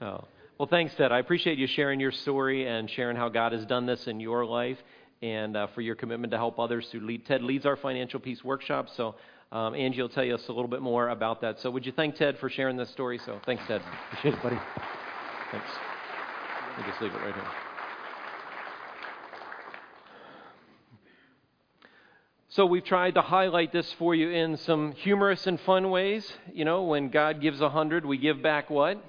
Oh. 0.00 0.24
Well, 0.56 0.68
thanks, 0.68 0.94
Ted. 0.94 1.10
I 1.10 1.18
appreciate 1.18 1.58
you 1.58 1.66
sharing 1.66 1.98
your 1.98 2.12
story 2.12 2.66
and 2.66 2.88
sharing 2.88 3.16
how 3.16 3.28
God 3.28 3.52
has 3.52 3.66
done 3.66 3.86
this 3.86 4.06
in 4.06 4.20
your 4.20 4.46
life 4.46 4.78
and 5.24 5.56
uh, 5.56 5.66
for 5.68 5.80
your 5.80 5.94
commitment 5.94 6.30
to 6.32 6.36
help 6.36 6.58
others 6.58 6.86
through 6.90 7.00
lead. 7.00 7.24
Ted 7.24 7.42
leads 7.42 7.64
our 7.64 7.76
financial 7.76 8.20
peace 8.20 8.44
workshop, 8.44 8.88
so 8.94 9.14
um, 9.52 9.74
Angie 9.74 10.02
will 10.02 10.10
tell 10.10 10.24
you 10.24 10.34
us 10.34 10.46
a 10.48 10.52
little 10.52 10.68
bit 10.68 10.82
more 10.82 11.08
about 11.08 11.40
that. 11.40 11.58
So 11.60 11.70
would 11.70 11.86
you 11.86 11.92
thank 11.92 12.16
Ted 12.16 12.38
for 12.38 12.50
sharing 12.50 12.76
this 12.76 12.90
story? 12.90 13.18
So 13.24 13.40
thanks, 13.46 13.62
Ted. 13.66 13.80
Appreciate 14.12 14.34
it, 14.34 14.42
buddy. 14.42 14.58
Thanks. 15.50 15.66
You 16.76 16.84
just 16.84 17.00
leave 17.00 17.14
it 17.14 17.18
right 17.18 17.34
here. 17.34 17.44
So 22.48 22.66
we've 22.66 22.84
tried 22.84 23.14
to 23.14 23.22
highlight 23.22 23.72
this 23.72 23.90
for 23.94 24.14
you 24.14 24.28
in 24.30 24.58
some 24.58 24.92
humorous 24.92 25.46
and 25.46 25.58
fun 25.60 25.90
ways. 25.90 26.30
You 26.52 26.64
know, 26.64 26.82
when 26.82 27.08
God 27.08 27.40
gives 27.40 27.60
a 27.60 27.70
hundred, 27.70 28.04
we 28.04 28.18
give 28.18 28.42
back 28.42 28.70
what? 28.70 29.02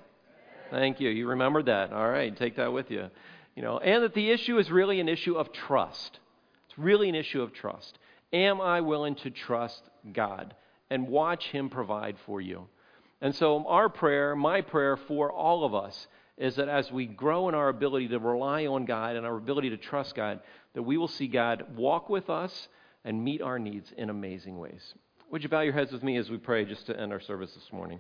Thank 0.72 1.00
you. 1.00 1.10
You 1.10 1.28
remembered 1.28 1.66
that. 1.66 1.92
All 1.92 2.10
right, 2.10 2.36
take 2.36 2.56
that 2.56 2.72
with 2.72 2.90
you. 2.90 3.10
You 3.56 3.62
know, 3.62 3.78
and 3.78 4.04
that 4.04 4.14
the 4.14 4.32
issue 4.32 4.58
is 4.58 4.70
really 4.70 5.00
an 5.00 5.10
issue 5.10 5.36
of 5.36 5.52
trust. 5.52 6.20
It's 6.68 6.78
really 6.78 7.08
an 7.10 7.16
issue 7.16 7.42
of 7.42 7.54
trust. 7.54 7.98
Am 8.34 8.60
I 8.60 8.82
willing 8.82 9.16
to 9.16 9.30
trust 9.30 9.82
God 10.12 10.54
and 10.90 11.08
watch 11.08 11.48
Him 11.48 11.70
provide 11.70 12.18
for 12.26 12.42
you? 12.42 12.68
And 13.22 13.34
so, 13.34 13.66
our 13.68 13.88
prayer, 13.88 14.36
my 14.36 14.62
prayer 14.62 14.98
for 14.98 15.32
all 15.32 15.64
of 15.64 15.74
us, 15.74 16.08
is 16.38 16.58
that 16.58 16.68
as 16.68 16.92
we 16.92 17.06
grow 17.06 17.48
in 17.48 17.56
our 17.56 17.70
ability 17.70 18.10
to 18.10 18.20
rely 18.20 18.66
on 18.66 18.84
God 18.84 19.16
and 19.16 19.26
our 19.26 19.38
ability 19.38 19.70
to 19.70 19.78
trust 19.78 20.16
God, 20.16 20.42
that 20.74 20.84
we 20.84 20.98
will 20.98 21.08
see 21.08 21.28
God 21.28 21.78
walk 21.78 22.10
with 22.10 22.30
us 22.30 22.68
and 23.06 23.24
meet 23.24 23.42
our 23.42 23.58
needs 23.58 23.94
in 23.98 24.10
amazing 24.10 24.58
ways. 24.58 24.94
Would 25.32 25.44
you 25.44 25.50
bow 25.50 25.62
your 25.62 25.74
heads 25.74 25.94
with 25.94 26.04
me 26.04 26.18
as 26.18 26.30
we 26.30 26.38
pray 26.38 26.66
just 26.66 26.88
to 26.88 27.00
end 27.00 27.14
our 27.14 27.22
service 27.22 27.54
this 27.54 27.72
morning? 27.72 28.00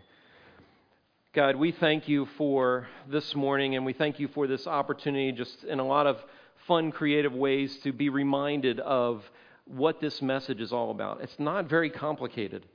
God, 1.35 1.57
we 1.57 1.73
thank 1.73 2.07
you 2.07 2.29
for 2.37 2.87
this 3.09 3.35
morning 3.35 3.75
and 3.75 3.85
we 3.85 3.91
thank 3.91 4.21
you 4.21 4.29
for 4.29 4.47
this 4.47 4.65
opportunity, 4.65 5.33
just 5.33 5.65
in 5.65 5.79
a 5.79 5.85
lot 5.85 6.07
of 6.07 6.17
fun, 6.65 6.93
creative 6.93 7.33
ways, 7.33 7.77
to 7.83 7.91
be 7.91 8.07
reminded 8.07 8.79
of 8.79 9.21
what 9.65 9.99
this 9.99 10.21
message 10.21 10.61
is 10.61 10.71
all 10.71 10.91
about. 10.91 11.19
It's 11.19 11.37
not 11.37 11.65
very 11.65 11.89
complicated, 11.89 12.65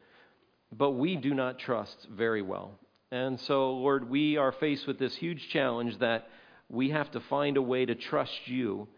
but 0.71 0.91
we 0.91 1.17
do 1.17 1.33
not 1.33 1.59
trust 1.59 2.07
very 2.15 2.43
well. 2.43 2.73
And 3.11 3.41
so, 3.41 3.73
Lord, 3.73 4.11
we 4.11 4.37
are 4.37 4.53
faced 4.53 4.87
with 4.87 4.99
this 4.99 5.17
huge 5.17 5.49
challenge 5.49 5.99
that 6.01 6.29
we 6.69 6.91
have 6.91 7.11
to 7.13 7.21
find 7.21 7.57
a 7.57 7.63
way 7.63 7.87
to 7.87 7.95
trust 7.95 8.41
you 8.45 8.89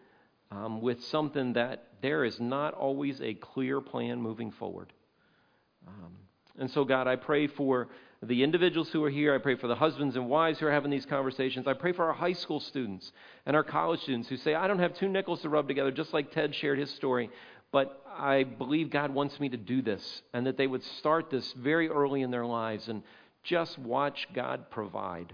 um, 0.51 0.81
with 0.81 1.05
something 1.05 1.53
that 1.53 1.85
there 2.03 2.25
is 2.25 2.41
not 2.41 2.75
always 2.75 3.21
a 3.21 3.35
clear 3.35 3.81
plan 3.81 4.21
moving 4.21 4.51
forward. 4.51 4.93
Um, 5.87 6.15
and 6.59 6.69
so, 6.69 6.85
God, 6.85 7.07
I 7.07 7.15
pray 7.15 7.47
for 7.47 7.87
the 8.23 8.45
individuals 8.45 8.89
who 8.91 9.03
are 9.05 9.11
here. 9.11 9.35
I 9.35 9.39
pray 9.39 9.57
for 9.57 9.67
the 9.67 9.75
husbands 9.75 10.15
and 10.15 10.29
wives 10.29 10.61
who 10.61 10.67
are 10.67 10.73
having 10.73 10.91
these 10.91 11.07
conversations. 11.07 11.67
I 11.67 11.73
pray 11.73 11.93
for 11.93 12.05
our 12.07 12.13
high 12.13 12.35
school 12.35 12.61
students 12.61 13.11
and 13.47 13.57
our 13.57 13.65
college 13.65 14.01
students 14.03 14.29
who 14.29 14.37
say, 14.37 14.55
I 14.55 14.69
don't 14.69 14.79
have 14.79 14.95
two 14.95 15.09
nickels 15.09 15.43
to 15.43 15.49
rub 15.49 15.67
together, 15.67 15.91
just 15.91 16.13
like 16.13 16.31
Ted 16.31 16.55
shared 16.55 16.79
his 16.79 16.91
story. 16.91 17.31
But 17.73 18.05
I 18.07 18.45
believe 18.45 18.91
God 18.91 19.13
wants 19.13 19.41
me 19.41 19.49
to 19.49 19.57
do 19.57 19.83
this, 19.83 20.23
and 20.33 20.47
that 20.47 20.57
they 20.57 20.67
would 20.67 20.85
start 20.85 21.31
this 21.31 21.53
very 21.55 21.89
early 21.89 22.23
in 22.23 22.31
their 22.31 22.47
lives 22.47 22.89
and 22.89 23.03
just 23.43 23.79
watch 23.79 24.29
God 24.33 24.71
provide. 24.71 25.33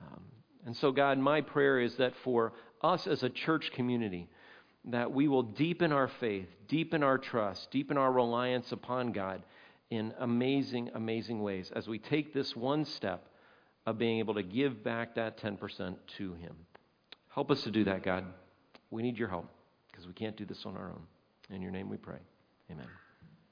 Um, 0.00 0.22
and 0.66 0.76
so, 0.76 0.92
God, 0.92 1.18
my 1.18 1.40
prayer 1.40 1.80
is 1.80 1.96
that 1.96 2.12
for 2.22 2.52
us 2.82 3.06
as 3.06 3.22
a 3.22 3.30
church 3.30 3.72
community, 3.72 4.28
that 4.84 5.12
we 5.12 5.28
will 5.28 5.42
deepen 5.42 5.92
our 5.92 6.08
faith, 6.20 6.48
deepen 6.68 7.02
our 7.02 7.18
trust, 7.18 7.70
deepen 7.70 7.96
our 7.96 8.12
reliance 8.12 8.70
upon 8.70 9.12
God 9.12 9.42
in 9.92 10.14
amazing, 10.20 10.90
amazing 10.94 11.42
ways 11.42 11.70
as 11.76 11.86
we 11.86 11.98
take 11.98 12.32
this 12.32 12.56
one 12.56 12.86
step 12.86 13.28
of 13.84 13.98
being 13.98 14.20
able 14.20 14.32
to 14.32 14.42
give 14.42 14.82
back 14.82 15.16
that 15.16 15.36
10% 15.36 15.96
to 16.16 16.32
Him. 16.32 16.56
Help 17.28 17.50
us 17.50 17.62
to 17.64 17.70
do 17.70 17.84
that, 17.84 18.02
God. 18.02 18.24
We 18.90 19.02
need 19.02 19.18
your 19.18 19.28
help 19.28 19.50
because 19.90 20.06
we 20.06 20.14
can't 20.14 20.34
do 20.34 20.46
this 20.46 20.64
on 20.64 20.78
our 20.78 20.88
own. 20.88 21.02
In 21.54 21.60
your 21.60 21.70
name 21.70 21.90
we 21.90 21.98
pray. 21.98 22.20
Amen. 22.70 22.86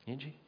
Angie? 0.07 0.39